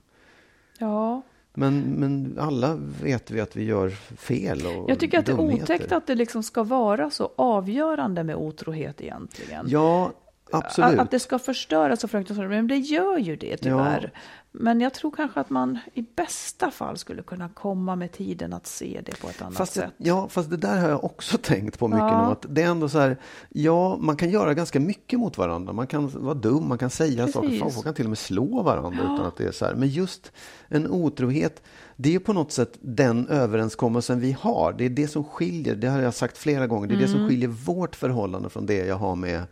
[0.78, 1.22] Ja,
[1.54, 5.36] Men, men alla vet vi att vi gör fel och jag tycker att det är
[5.36, 5.62] dumheter.
[5.62, 9.66] otäckt att det liksom ska vara så avgörande med otrohet egentligen.
[9.68, 10.12] Ja,
[10.52, 10.92] absolut.
[10.92, 14.12] Att, att det ska förstöras så fruktansvärt, men det gör ju det tyvärr.
[14.52, 18.66] Men jag tror kanske att man i bästa fall skulle kunna komma med tiden att
[18.66, 19.90] se det på ett annat Fast, det, sätt.
[19.96, 22.26] ja, fast det där har jag också tänkt på mycket Ja.
[22.26, 22.32] nu.
[22.32, 23.16] Att det är ändå så här,
[23.48, 25.72] ja, man kan göra ganska mycket mot varandra.
[25.72, 27.34] Man kan vara dum, man kan säga Precis.
[27.34, 27.70] saker.
[27.70, 29.74] Folk kan till och med slå varandra utan att det är så här.
[29.74, 30.32] Men just
[30.68, 31.62] en otrohet,
[31.96, 34.74] det är på något sätt den överenskommelsen vi har.
[34.78, 37.18] Det är det som skiljer, det har jag sagt flera gånger, det är det Mm.
[37.18, 39.42] som skiljer vårt förhållande från det jag har med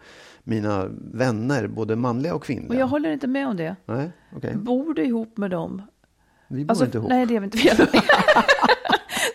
[0.49, 2.69] mina vänner, både manliga och kvinnliga.
[2.69, 3.77] Och jag håller inte med om det.
[3.87, 4.55] Nej, okej.
[4.57, 5.83] Bor du ihop med dem?
[6.49, 7.11] Vi bor Alltså, inte ihop.
[7.11, 7.59] Nej, det är vi inte.
[7.63, 7.77] Vi är-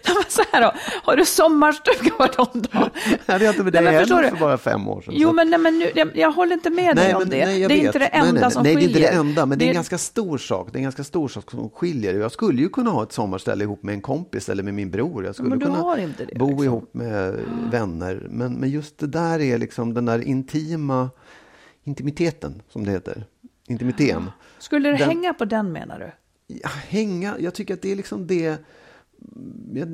[0.07, 0.71] Nej, men så här då,
[1.03, 2.89] har du sommarstuga varannan dag?
[3.25, 4.29] Jag hade inte med det Nej, men förstår du?
[4.29, 5.13] för bara fem år sedan.
[5.17, 7.38] Jo, men, nej, men nu, jag, jag håller inte med dig om det.
[7.38, 7.77] jag det är vet.
[7.86, 8.51] inte det Nej, enda nej, nej.
[8.51, 8.89] som nej, skiljer.
[8.93, 10.67] det är inte det enda, men det är en Det- ganska stor sak.
[10.71, 12.13] Det är en ganska stor sak som skiljer.
[12.19, 15.25] Jag skulle ju kunna ha ett sommarställe ihop med en kompis eller med min bror.
[15.25, 16.63] Jag skulle men du kunna har inte det, bo liksom.
[16.65, 17.39] ihop med
[17.71, 18.27] vänner.
[18.29, 21.09] Men, men just det där är liksom den där intima
[21.84, 23.25] intimiteten, som det heter.
[23.67, 24.31] Intimiteten.
[24.59, 26.11] Skulle det Den- hänga på den menar du?
[26.47, 28.57] Ja, hänga, jag tycker att det är liksom det,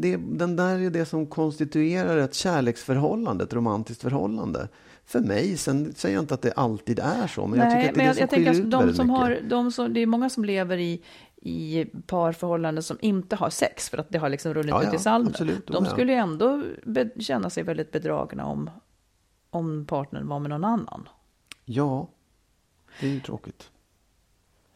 [0.01, 4.67] det den där är det som konstituerar ett kärleksförhållande, ett romantiskt förhållande.
[5.05, 7.95] För mig, sen säger jag inte att det alltid är så, men jag tycker att
[7.95, 10.05] det är det som jag skiljer tänker ut de som har, de som, det är
[10.05, 11.01] många som lever i,
[11.41, 14.99] i parförhållanden som inte har sex för att det har liksom runnit Ja, ut i
[14.99, 15.31] sanden.
[15.31, 15.91] absolut, De ja.
[15.91, 18.69] skulle ju ändå be, känna sig väldigt bedragna om,
[19.49, 21.09] om partnern var med någon annan.
[21.65, 22.07] Ja,
[22.99, 23.69] det är ju tråkigt.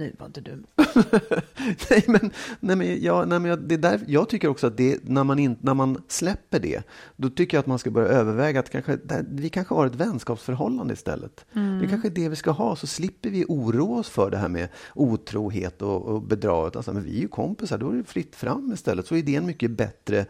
[0.03, 0.63] Nu var inte du.
[1.89, 4.77] nej, men, nej, men, ja, nej, men jag, det är där, jag tycker också att
[4.77, 6.83] det, när, man in, när man släpper det,
[7.15, 9.95] då tycker jag att man ska börja överväga att kanske, det- vi kanske har ett
[9.95, 11.45] vänskapsförhållande istället.
[11.81, 14.49] Det kanske är det vi ska ha, så slipper vi oroa oss för det här
[14.49, 16.75] med otrohet och, och bedraget.
[16.75, 19.07] Alltså, men vi är ju kompisar, då är det fritt fram istället.
[19.07, 20.25] Så är det en mycket bättre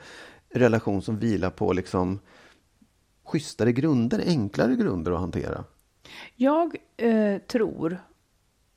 [0.54, 2.20] relation som vilar på liksom
[3.26, 5.64] schysstare grunder, enklare grunder att hantera.
[6.36, 7.98] Jag eh, tror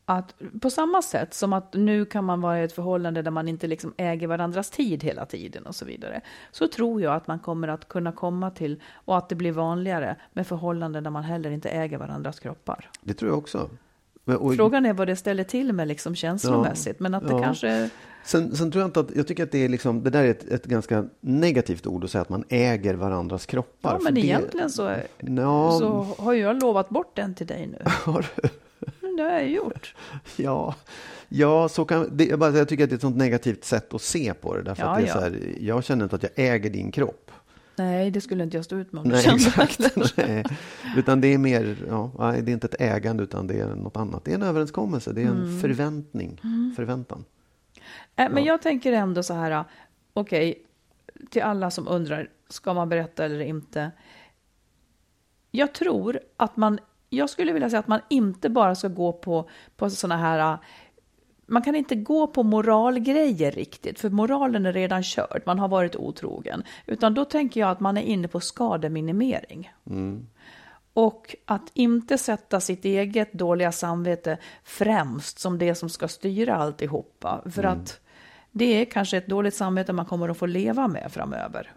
[0.08, 3.48] att på samma sätt som att nu kan man vara i ett förhållande där man
[3.48, 6.20] inte liksom äger varandras tid hela tiden och så vidare.
[6.50, 10.16] Så tror jag att man kommer att kunna komma till och att det blir vanligare
[10.32, 12.90] med förhållanden där man heller inte äger varandras kroppar.
[13.02, 13.70] Det tror jag också.
[14.24, 17.00] Men- och- Frågan är vad det ställer till med liksom känslomässigt.
[17.00, 17.42] Men att det ja.
[17.42, 17.90] kanske...
[18.24, 20.30] Sen, sen tror jag inte att, jag tycker att det är liksom, det där är
[20.30, 23.92] ett, ett ganska negativt ord att säga att man äger varandras kroppar.
[23.92, 25.88] Ja, men det, egentligen så, är- Ja, så
[26.18, 27.78] har jag lovat bort den till dig nu.
[28.04, 28.48] har du?
[29.16, 29.94] Men det har jag gjort.
[30.36, 30.74] ja,
[31.28, 33.94] ja, så kan, det, jag, bara, jag tycker att det är ett sånt negativt sätt
[33.94, 34.62] att se på det.
[34.62, 35.12] Därför Ja, att det är ja.
[35.14, 37.30] så här, jag känner inte att jag äger din kropp.
[37.76, 40.16] Nej, det skulle inte jag stå ut med om du Nej, kände exakt.
[40.16, 40.44] Nej.
[40.96, 44.24] Utan det är mer, ja, det är inte ett ägande utan det är något annat.
[44.24, 45.60] Det är en överenskommelse, det är en Mm.
[45.60, 46.40] förväntning,
[46.76, 47.24] förväntan.
[48.16, 49.64] Äh, Men jag tänker ändå så här,
[50.12, 50.62] okej,
[51.30, 53.90] till alla som undrar, ska man berätta eller inte?
[55.50, 56.78] Jag tror att man,
[57.08, 60.58] jag skulle vilja säga att man inte bara ska gå på, på sådana här,
[61.46, 65.96] man kan inte gå på moralgrejer riktigt, för moralen är redan körd, man har varit
[65.96, 66.62] otrogen.
[66.86, 69.72] Utan då tänker jag att man är inne på skademinimering.
[70.92, 77.42] Och att inte sätta sitt eget dåliga samvete främst som det som ska styra alltihopa.
[77.50, 78.00] För att
[78.50, 81.72] det är kanske ett dåligt samvete man kommer att få leva med framöver.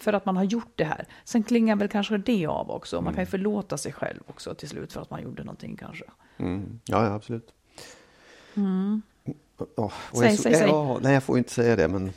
[0.00, 1.06] För att man har gjort det här.
[1.24, 3.00] Sen klingar väl kanske det av också.
[3.00, 6.04] Man kan ju förlåta sig själv också till slut för att man gjorde någonting kanske.
[6.38, 6.80] Mm.
[6.84, 7.52] Ja, ja, absolut.
[9.76, 10.68] Ja, och Säg, jag, så- säg, säg.
[10.68, 12.12] Ja, nej, jag får inte säga det, men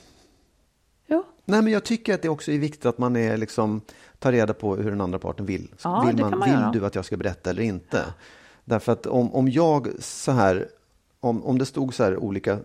[1.08, 3.82] Jo, Nej, men jag tycker att det också är viktigt att man är liksom,
[4.20, 5.74] tar reda på hur den andra parten vill.
[5.84, 8.04] Ja, vill, kan man vill du att jag ska berätta eller inte?
[8.66, 10.68] Därför att om, om jag så här,
[11.20, 12.60] om, om det stod så här olika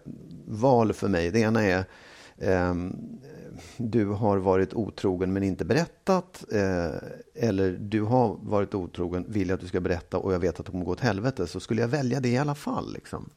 [0.46, 1.30] val för mig.
[1.30, 1.84] Det ena är
[2.38, 2.96] ehm,
[3.76, 6.44] du har varit otrogen men inte berättat.
[6.52, 10.60] Eh, eller du har varit otrogen, vill jag att du ska berätta och jag vet
[10.60, 11.46] att det kommer gå åt helvete.
[11.46, 12.92] Så skulle jag välja det i alla fall.
[12.92, 13.30] Liksom.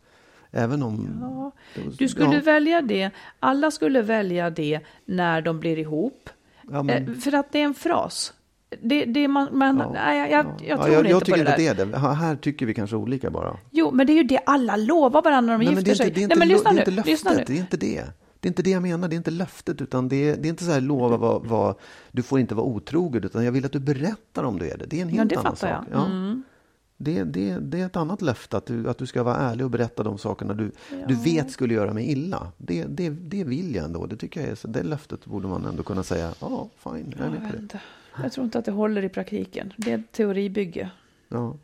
[0.51, 1.17] Även om...
[1.21, 1.51] Ja,
[1.97, 2.41] du skulle Ja.
[2.45, 3.09] välja det.
[3.39, 6.29] Alla skulle välja det när de blir ihop.
[6.71, 8.33] Ja, men- Eh, För att det är en fras.
[8.81, 11.25] Det, det man, man, Ja, nej, jag, jag, jag Ja, tror jag, inte jag på
[11.25, 11.71] tycker det inte där.
[11.71, 11.97] att det är det.
[12.15, 13.57] Här- tycker vi kanske olika bara.
[13.71, 16.11] Jo, men det är ju det alla lovar varandra när de Nej, gifter det sig.
[16.11, 16.79] det är inte, Nej, men lyssna det är nu.
[16.79, 17.43] inte löftet, lyssna nu.
[17.47, 18.03] det är inte det.
[18.41, 20.49] Det är inte det jag menar, det är inte löftet, utan det är, det är
[20.49, 21.75] inte så här lova vad, vad,
[22.11, 24.85] du får inte vara otrogen, utan jag vill att du berättar om du är det.
[24.85, 25.69] Det är en Ja, helt det annan sak.
[25.91, 26.05] jag.
[26.05, 26.43] Mm.
[26.47, 26.51] Ja.
[26.97, 29.71] Det, det, det är ett annat löfte, att du, att du ska vara ärlig och
[29.71, 30.71] berätta de sakerna du,
[31.07, 32.51] du vet skulle göra mig illa.
[32.57, 34.05] Det, det, det vill jag ändå.
[34.05, 37.27] Det tycker jag är, så det löftet borde man ändå kunna säga, ja, fine, jag
[37.27, 37.79] är med på det.
[38.23, 39.73] jag tror inte att det håller i praktiken.
[39.77, 40.91] Det är ett teoribygge.
[41.29, 41.57] Ja.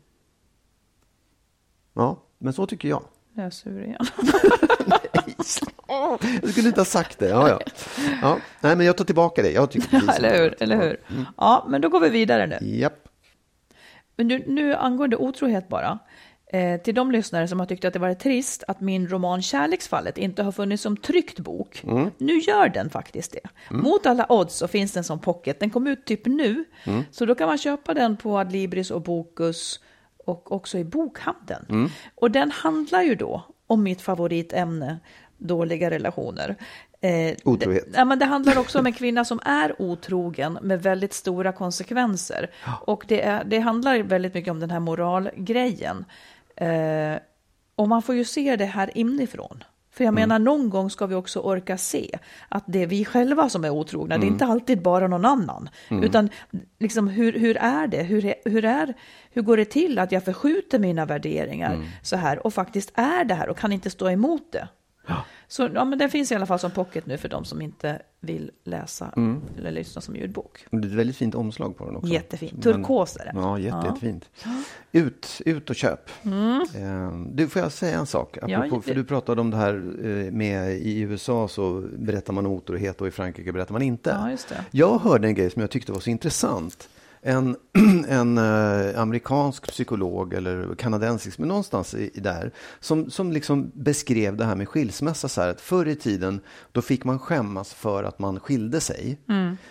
[1.94, 3.02] ja, men så tycker jag.
[3.34, 4.04] Jag är sur igen.
[5.88, 7.28] Jag skulle inte ha sagt det.
[7.28, 7.60] Ja, ja.
[8.22, 9.50] Ja, nej, men jag tar tillbaka det.
[9.50, 10.62] Jag tycker precis eller hur?
[10.62, 11.00] Eller hur?
[11.36, 12.58] Ja, men då går vi vidare nu.
[12.60, 13.08] Japp.
[14.16, 15.98] Men nu, nu angående otrohet bara.
[16.52, 20.18] Eh, till de lyssnare som har tyckt att det varit trist att min roman Kärleksfallet
[20.18, 21.82] inte har funnits som tryckt bok.
[22.18, 23.74] Nu gör den faktiskt det.
[23.76, 25.60] Mot alla odds så finns den som pocket.
[25.60, 26.64] Den kom ut typ nu.
[27.10, 29.80] Så då kan man köpa den på Adlibris och Bokus
[30.26, 31.90] och också i bokhandeln.
[32.14, 34.98] Och den handlar ju då om mitt favoritämne,
[35.38, 36.56] dåliga relationer.
[37.00, 37.92] Eh, Otrohet.
[37.92, 41.52] Det, ja, men det handlar också om en kvinna som är otrogen med väldigt stora
[41.52, 42.50] konsekvenser.
[42.86, 46.04] Och det, är, det handlar väldigt mycket om den här moralgrejen.
[46.56, 47.18] Eh,
[47.74, 49.64] och man får ju se det här inifrån.
[49.98, 52.18] För jag menar, någon gång ska vi också orka se
[52.48, 54.18] att det är vi själva som är otrogna.
[54.18, 55.68] Det är inte alltid bara någon annan.
[55.90, 56.30] Utan
[56.78, 58.02] liksom, hur, hur är det?
[58.02, 58.94] Hur, hur, är,
[59.30, 63.34] hur går det till att jag förskjuter mina värderingar så här och faktiskt är det
[63.34, 64.68] här och kan inte stå emot det?
[65.50, 68.02] Så ja, men den finns i alla fall som pocket nu för de som inte
[68.20, 69.12] vill läsa
[69.58, 70.66] eller lyssna som ljudbok.
[70.70, 72.12] Det är ett väldigt fint omslag på den också.
[72.12, 72.62] Jättefint.
[72.62, 73.32] Turkos är det.
[73.34, 73.80] Ja, jätte, Ja.
[73.82, 73.86] Mm.
[73.94, 74.30] jättefint.
[74.92, 76.10] Ut, ut och köp.
[76.74, 78.36] Eh, Du, får jag säga en sak?
[78.36, 82.46] Apropå, Ja, för du pratade om det här eh, med i USA så berättar man
[82.46, 84.10] otrohet och i Frankrike berättar man inte.
[84.10, 84.64] Ja, just det.
[84.70, 86.88] Jag hörde en grej som jag tyckte var så intressant.
[87.22, 87.56] En,
[88.08, 94.36] en eh, amerikansk psykolog eller kanadensisk, men någonstans i, i där, som, som liksom beskrev
[94.36, 96.40] det här med skilsmässa så här att förr i tiden
[96.72, 99.18] då fick man skämmas för att man skilde sig.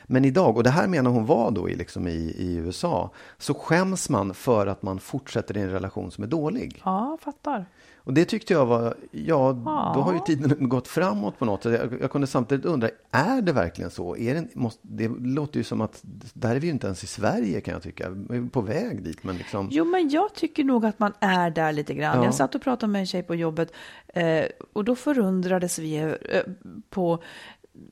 [0.06, 3.54] Men idag, och det här menar hon var då i, liksom i, i USA, så
[3.54, 6.82] skäms man för att man fortsätter i en relation som är dålig.
[6.86, 7.66] Ja, fattar.
[8.08, 9.54] Och det tyckte jag var, ja,
[9.96, 11.80] då har ju tiden gått framåt på något sätt.
[11.92, 14.18] Jag, jag kunde samtidigt undra, är det verkligen så?
[14.18, 16.00] Är det, måste, det låter ju som att,
[16.34, 18.10] där är vi ju inte ens i Sverige kan jag tycka.
[18.10, 19.68] Vi är på väg dit, men liksom.
[19.72, 22.18] Jo, men jag tycker nog att man är där lite grann.
[22.18, 22.24] Ja.
[22.24, 23.74] Jag satt och pratade med en tjej på jobbet
[24.08, 26.42] eh, och då förundrades vi eh,
[26.90, 27.24] på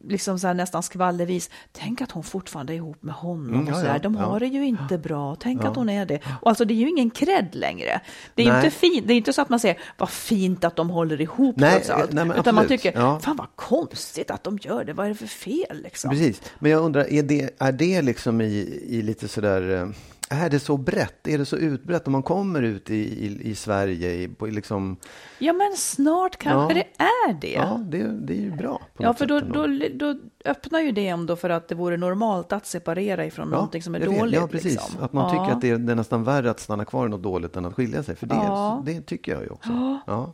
[0.04, 1.50] liksom så här nästan skvallervis.
[1.72, 3.48] Tänk att hon fortfarande är ihop med honom.
[3.54, 3.94] Mm, och ja, så här.
[3.94, 4.22] ja, De ja.
[4.22, 5.36] har det ju inte bra.
[5.40, 6.20] Tänk att hon är det.
[6.42, 8.00] Och alltså det är ju ingen cred längre.
[8.36, 8.66] Det är Nej.
[8.66, 9.08] inte fint.
[9.08, 11.90] Det är inte så att man säger vad fint att de håller ihop Nej, trots
[11.90, 12.12] allt.
[12.14, 13.20] nej, men Utan man tycker, Ja.
[13.20, 14.94] fan vad konstigt att de gör det.
[14.94, 16.10] Vad är det för fel liksom?
[16.10, 19.88] Precis, men jag undrar, är det, är det liksom i, i lite sådär, eh,
[20.30, 21.28] är det så brett?
[21.28, 24.12] Är det så utbrett om man kommer ut i, i, i Sverige?
[24.14, 24.98] I, på, liksom,
[25.40, 26.84] Ja, men snart kanske Ja.
[26.98, 27.52] det är det.
[27.54, 28.82] ja, det, det är ju bra.
[28.94, 32.52] På Ja, för då, då, då öppnar ju det ändå för att det vore normalt
[32.52, 34.36] att separera ifrån någonting som är dåligt.
[34.36, 34.72] Ja, precis.
[34.72, 35.04] Liksom.
[35.04, 35.30] Att man ja.
[35.30, 37.66] tycker att det är, det är nästan värre att stanna kvar i något dåligt än
[37.66, 38.16] att skilja sig.
[38.16, 38.82] För det, Ja.
[38.86, 40.02] det tycker jag ju också.
[40.08, 40.34] Ja.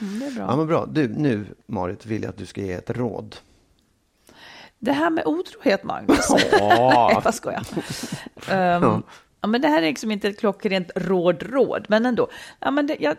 [0.00, 0.44] Mm, det är bra.
[0.48, 0.86] Ja, men bra.
[0.86, 3.36] Du, nu Marit vill jag att du ska ge ett råd.
[4.78, 6.28] Det här med otrohet, Magnus.
[6.60, 7.66] Nej, vad skojar.
[7.74, 7.82] Um,
[8.48, 9.02] ja,
[9.46, 12.28] men det här är liksom inte ett klockrent råd, råd, men ändå.
[12.60, 13.16] Ja, men det, jag,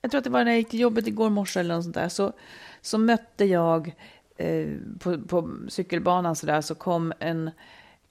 [0.00, 1.94] jag tror att det var när jag gick till jobbet igår morse eller något sånt
[1.94, 2.32] där, så,
[2.80, 3.94] så mötte jag
[4.36, 4.68] eh,
[4.98, 7.50] på, på cykelbanan så där, så kom en,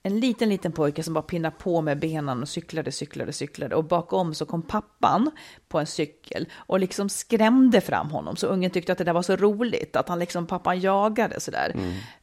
[0.03, 3.75] en liten, liten pojke som bara pinnade på med benen och cyklade, cyklade, cyklade.
[3.75, 5.31] Och bakom så kom pappan
[5.67, 8.35] på en cykel och liksom skrämde fram honom.
[8.35, 11.75] Så ungen tyckte att det där var så roligt, att han liksom, pappan jagade sådär.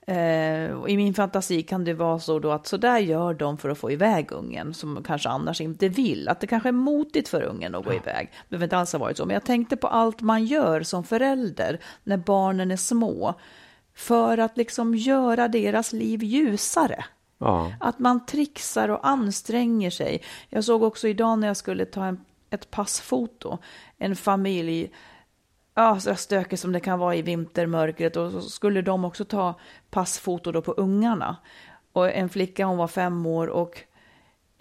[0.07, 3.59] Eh, och I min fantasi kan det vara så då att så där gör de
[3.59, 6.29] för att få iväg ungen, som kanske annars inte vill.
[6.29, 8.31] Att det kanske är motigt för ungen att gå iväg.
[8.33, 9.27] Det behöver inte alls ha varit så.
[9.27, 13.35] Men jag tänkte på allt man gör som förälder när barnen är små.
[13.95, 17.05] För att liksom göra deras liv ljusare.
[17.39, 17.73] Ja.
[17.81, 20.23] Att man trixar och anstränger sig.
[20.49, 23.59] Jag såg också idag när jag skulle ta en, ett passfoto,
[23.99, 24.93] en familj,
[25.75, 29.55] ja, så stökigt som det kan vara i vintermörkret, och så skulle de också ta
[29.91, 31.37] passfoto då på ungarna.
[31.93, 33.83] Och en flicka, hon var fem år och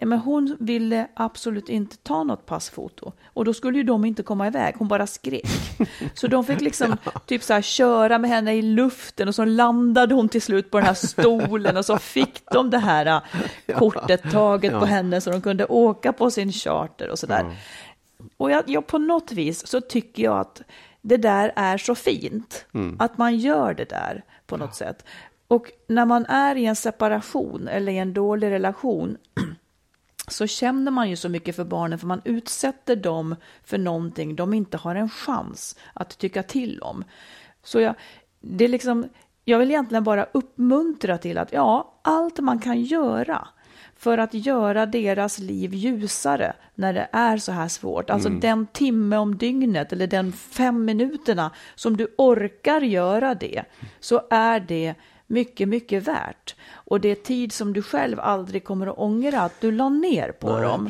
[0.06, 3.12] men hon ville absolut inte ta något passfoto.
[3.26, 5.48] Och då skulle ju de inte komma iväg, hon bara skrek.
[6.14, 6.96] Så de fick liksom
[7.26, 10.78] typ så här köra med henne i luften och så landade hon till slut på
[10.78, 13.22] den här stolen och så fick de det här
[13.66, 17.56] äh, kortet taget på henne så de kunde åka på sin charter och sådär.
[18.36, 20.62] Och jag, jag, på något vis så tycker jag att
[21.02, 22.66] det där är så fint.
[22.98, 25.04] Att man gör det där på något sätt.
[25.48, 29.16] Och när man är i en separation eller i en dålig relation
[30.28, 34.54] så känner man ju så mycket för barnen för man utsätter dem för någonting de
[34.54, 37.04] inte har en chans att tycka till om.
[37.62, 37.94] Så jag,
[38.40, 39.08] det är liksom,
[39.44, 43.48] jag vill egentligen bara uppmuntra till att ja, allt man kan göra
[43.96, 48.10] för att göra deras liv ljusare när det är så här svårt.
[48.10, 53.64] Alltså den timme om dygnet eller den fem minuterna som du orkar göra det,
[54.00, 54.94] så är det
[55.28, 56.56] mycket, mycket värt.
[56.72, 60.32] Och det är tid som du själv aldrig kommer att ångra att du la ner
[60.32, 60.88] på Nej, dem.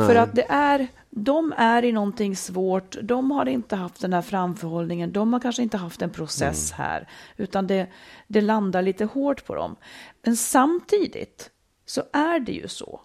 [0.06, 4.22] För att det är, de är i någonting svårt, de har inte haft den här
[4.22, 7.86] framförhållningen, de har kanske inte haft en process här, utan det,
[8.28, 9.76] det landar lite hårt på dem.
[10.22, 11.50] Men samtidigt
[11.86, 13.00] så är det ju så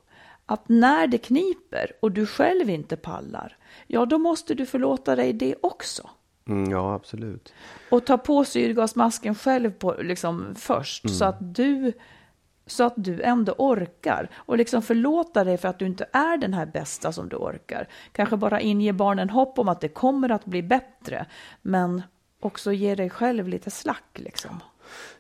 [0.46, 3.58] att när det kniper och du själv inte pallar,
[3.88, 6.10] ja då måste du förlåta dig det också.
[6.48, 7.54] Mm, ja, absolut.
[7.92, 11.94] Och ta på syrgasmasken själv på, liksom, först så att du
[12.68, 16.54] så att du ändå orkar och liksom förlåta dig för att du inte är den
[16.54, 17.88] här bästa som du orkar.
[18.12, 21.26] Kanske bara inge barnen hopp om att det kommer att bli bättre,
[21.62, 22.02] men
[22.40, 24.60] också ge dig själv lite slack liksom.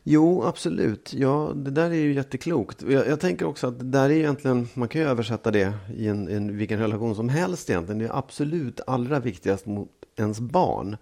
[0.04, 1.14] Jo, absolut.
[1.14, 2.84] Ja, det där är ju jätteklokt.
[2.88, 6.08] Jag, jag tänker också att det där är egentligen, man kan ju översätta det i
[6.08, 8.00] en, en, vilken relation som helst egentligen.
[8.00, 10.98] Det är absolut allra viktigast mot ens barn.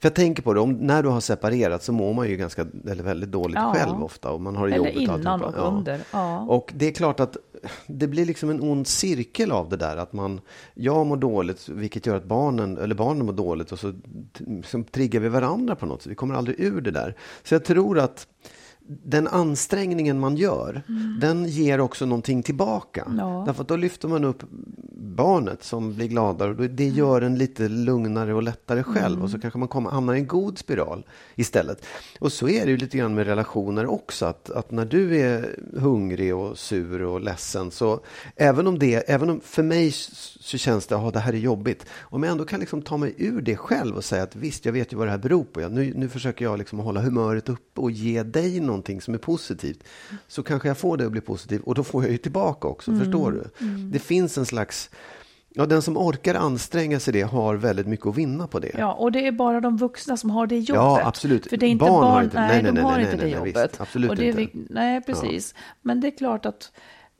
[0.00, 2.66] För jag tänker på det, om, när du har separerat så mår man ju ganska,
[2.88, 3.74] eller väldigt dåligt Ja.
[3.76, 4.30] själv ofta.
[4.30, 5.60] Och man har det Eller jobbigt och innan alltihopa.
[5.68, 6.40] och under, ja.
[6.40, 7.36] Och det är klart att
[7.86, 9.96] det blir liksom en ond cirkel av det där.
[9.96, 10.40] Att man,
[10.74, 13.92] jag mår dåligt, vilket gör att barnen, eller barnen mår dåligt och så
[14.38, 16.10] liksom triggar vi varandra på något sätt.
[16.10, 17.16] Vi kommer aldrig ur det där.
[17.42, 18.26] Så jag tror att
[18.86, 20.82] den ansträngningen man gör,
[21.20, 23.02] den ger också någonting tillbaka.
[23.02, 23.18] Mm.
[23.18, 23.42] Ja.
[23.46, 24.42] Därför att då lyfter man upp
[25.16, 26.50] barnet som blir gladare.
[26.50, 29.22] och Det gör en lite lugnare och lättare själv.
[29.22, 31.86] Och så kanske man kommer, hamnar i en god spiral istället.
[32.20, 34.26] Och så är det ju lite grann med relationer också.
[34.26, 38.00] Att, att när du är hungrig och sur och ledsen så
[38.36, 39.90] även om det, även om för mig
[40.40, 41.86] så känns det, att det här är jobbigt.
[42.00, 44.72] Om jag ändå kan liksom ta mig ur det själv och säga att visst, jag
[44.72, 45.60] vet ju vad det här beror på.
[45.60, 49.18] Ja, nu, nu försöker jag liksom hålla humöret uppe och ge dig någonting som är
[49.18, 49.84] positivt.
[50.28, 52.96] Så kanske jag får det att bli positivt och då får jag ju tillbaka också,
[52.98, 53.66] förstår du?
[53.92, 54.90] Det finns en slags,
[55.48, 58.70] ja den som orkar anstränga sig det har väldigt mycket att vinna på det.
[58.78, 60.74] Ja, och det är bara de vuxna som har det jobbet.
[60.74, 61.46] Ja, absolut.
[61.46, 63.16] För det är inte Barn barn, har inte- nej, nej, nej, de har nej, inte
[63.16, 63.56] det nej, visst.
[63.56, 63.80] jobbet.
[63.80, 64.58] Absolut och det är, inte.
[64.70, 65.54] Nej, precis.
[65.82, 66.72] Men det är klart att,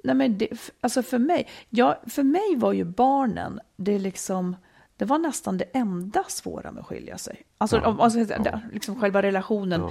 [0.05, 0.49] nej men det,
[0.81, 4.57] alltså för mig, ja, för mig var ju barnen, det är liksom,
[5.03, 7.43] det var nästan det enda svåra med att skilja sig.
[7.59, 8.61] Alltså, om, om, ja.
[8.73, 9.89] liksom själva relationen.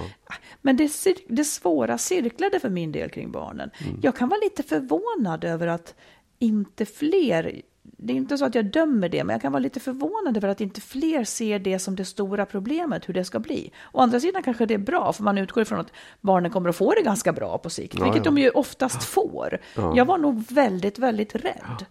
[0.62, 0.90] Men det,
[1.28, 3.70] det svåra cirklade för min del kring barnen.
[3.80, 3.98] Mm.
[4.02, 5.94] Jag kan vara lite förvånad över att
[6.38, 9.80] inte fler det är inte så att jag dömer det, men jag kan vara lite
[9.80, 13.72] förvånad över att inte fler ser det som det stora problemet, hur det ska bli.
[13.92, 16.76] Å andra sidan kanske det är bra, för man utgår ifrån att barnen kommer att
[16.76, 18.30] få det ganska bra på sikt, Ja, vilket ja.
[18.30, 19.58] de ju oftast får.
[19.74, 21.84] Jag var nog väldigt, väldigt rädd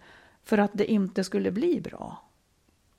[0.44, 2.31] för att det inte skulle bli bra.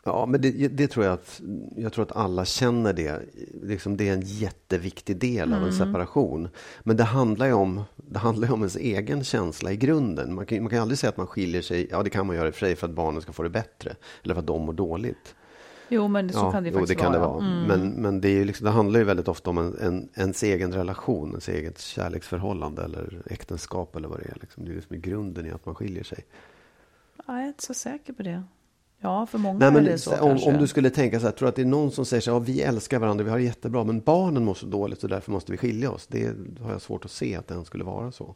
[0.04, 1.40] Ja, men det, det tror jag att,
[1.76, 3.22] jag tror att alla känner det.
[3.62, 6.48] Liksom det är en jätteviktig del av en separation.
[6.82, 10.34] Men det handlar ju om, det handlar ju om ens egen känsla i grunden.
[10.34, 12.36] Man kan, man kan ju aldrig säga att man skiljer sig, ja det kan man
[12.36, 13.96] göra i och för sig för att barnen ska få det bättre.
[14.22, 15.34] Eller för att de mår dåligt.
[15.88, 17.44] Jo, men så ja, kan det jo, faktiskt det kan vara.
[17.44, 17.62] Mm.
[17.62, 17.78] det vara.
[17.78, 20.42] Men, men det, är ju liksom, det handlar ju väldigt ofta om en, en, ens
[20.42, 24.36] egen relation, ens eget kärleksförhållande eller äktenskap eller vad det är.
[24.40, 24.64] Liksom.
[24.64, 26.24] Det är ju liksom i grunden i att man skiljer sig.
[27.16, 28.42] Ja, jag är inte så säker på det.
[29.04, 30.50] Ja, för många Nej, är men det så om, kanske.
[30.50, 32.30] om du skulle tänka så här, tror du att det är någon som säger så
[32.30, 35.08] här, ja, vi älskar varandra, vi har det jättebra, men barnen mår så dåligt och
[35.08, 36.06] därför måste vi skilja oss.
[36.06, 38.34] Det har jag svårt att se att den skulle vara så.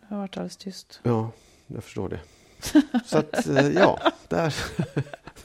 [0.00, 1.00] Jag har varit alldeles tyst.
[1.02, 1.30] Ja,
[1.66, 2.20] jag förstår det.
[3.04, 3.98] Så att, eh, ja,
[4.28, 4.54] där,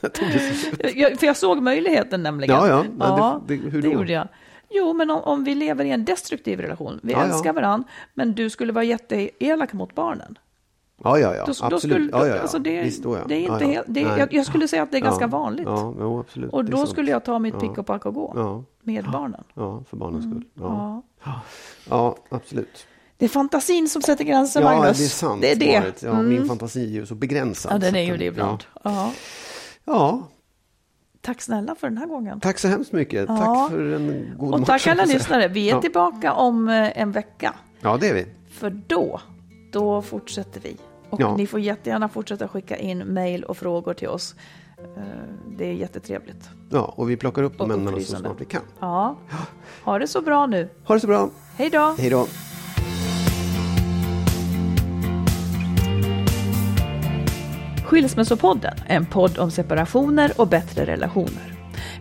[0.00, 1.00] tog det sig.
[1.00, 2.56] Jag, för jag såg möjligheten nämligen.
[2.56, 3.94] Ja, ja, ja det- det- hur det då?
[3.94, 4.28] gjorde jag.
[4.70, 7.24] Jo, men om, om vi lever i en destruktiv relation, vi Ja, ja.
[7.34, 10.38] älskar varandra, men du skulle vara jätteelak mot barnen.
[11.04, 11.70] Ja, ja, ja, Då, absolut.
[11.70, 12.42] då skulle, ja, ja, ja.
[12.42, 13.20] Alltså det, Visst, då, ja.
[13.28, 15.66] det är inte helt, det, jag, jag skulle säga att det är ganska vanligt.
[15.66, 16.52] Ja, jo, absolut.
[16.52, 17.60] och då skulle jag ta mitt Ja.
[17.60, 19.44] pick och pack och gå med barnen.
[19.54, 20.44] ja för barnens skull.
[20.54, 21.02] Ja.
[21.90, 22.16] Ja.
[22.28, 22.86] absolut.
[23.16, 24.98] Det är fantasin som sätter gränsen, Ja, Magnus.
[24.98, 25.42] det är sant.
[25.42, 26.02] Det är det.
[26.02, 26.28] Ja, Mm.
[26.28, 27.72] Min fantasi är ju så begränsad.
[27.72, 28.64] Ja, den är ju det ibland.
[28.84, 28.90] Ja.
[28.90, 29.12] Ja.
[29.84, 30.22] ja,
[31.20, 32.40] Tack snälla för den här gången.
[32.40, 33.24] tack så hemskt mycket.
[33.28, 33.36] Ja.
[33.36, 35.12] Tack för en god Och tack alla match.
[35.12, 35.48] lyssnare.
[35.48, 37.54] Vi är tillbaka om eh, en vecka.
[37.80, 38.26] Ja, det är vi.
[38.50, 39.20] För då,
[39.74, 40.76] då fortsätter vi.
[41.10, 41.36] Och Ja.
[41.36, 44.34] ni får jättegärna fortsätta skicka in mejl och frågor till oss.
[44.96, 45.02] Eh,
[45.56, 46.48] Det är jättetrevligt.
[46.70, 48.62] Ja, och vi plockar upp de ämnena så snart vi kan.
[48.80, 49.16] Ja,
[49.84, 50.68] ha det så bra nu.
[50.86, 51.30] Ha det så bra.
[51.56, 51.94] Hej då!
[51.98, 52.26] Hej då.
[57.84, 61.54] Skilsmässopodden är en podd om separationer och bättre relationer.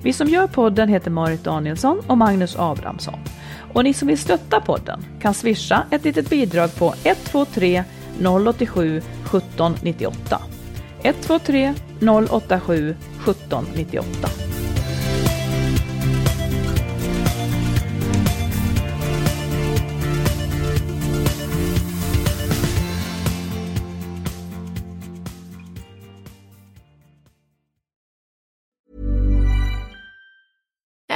[0.03, 3.19] Vi som gör podden heter Marit Danielsson och Magnus Abrahamsson.
[3.73, 7.83] Och ni som vill stötta podden kan swisha ett litet bidrag på 123
[8.19, 10.41] 087 1798.
[11.03, 11.73] 123
[12.29, 12.95] 087
[13.25, 14.52] 1798.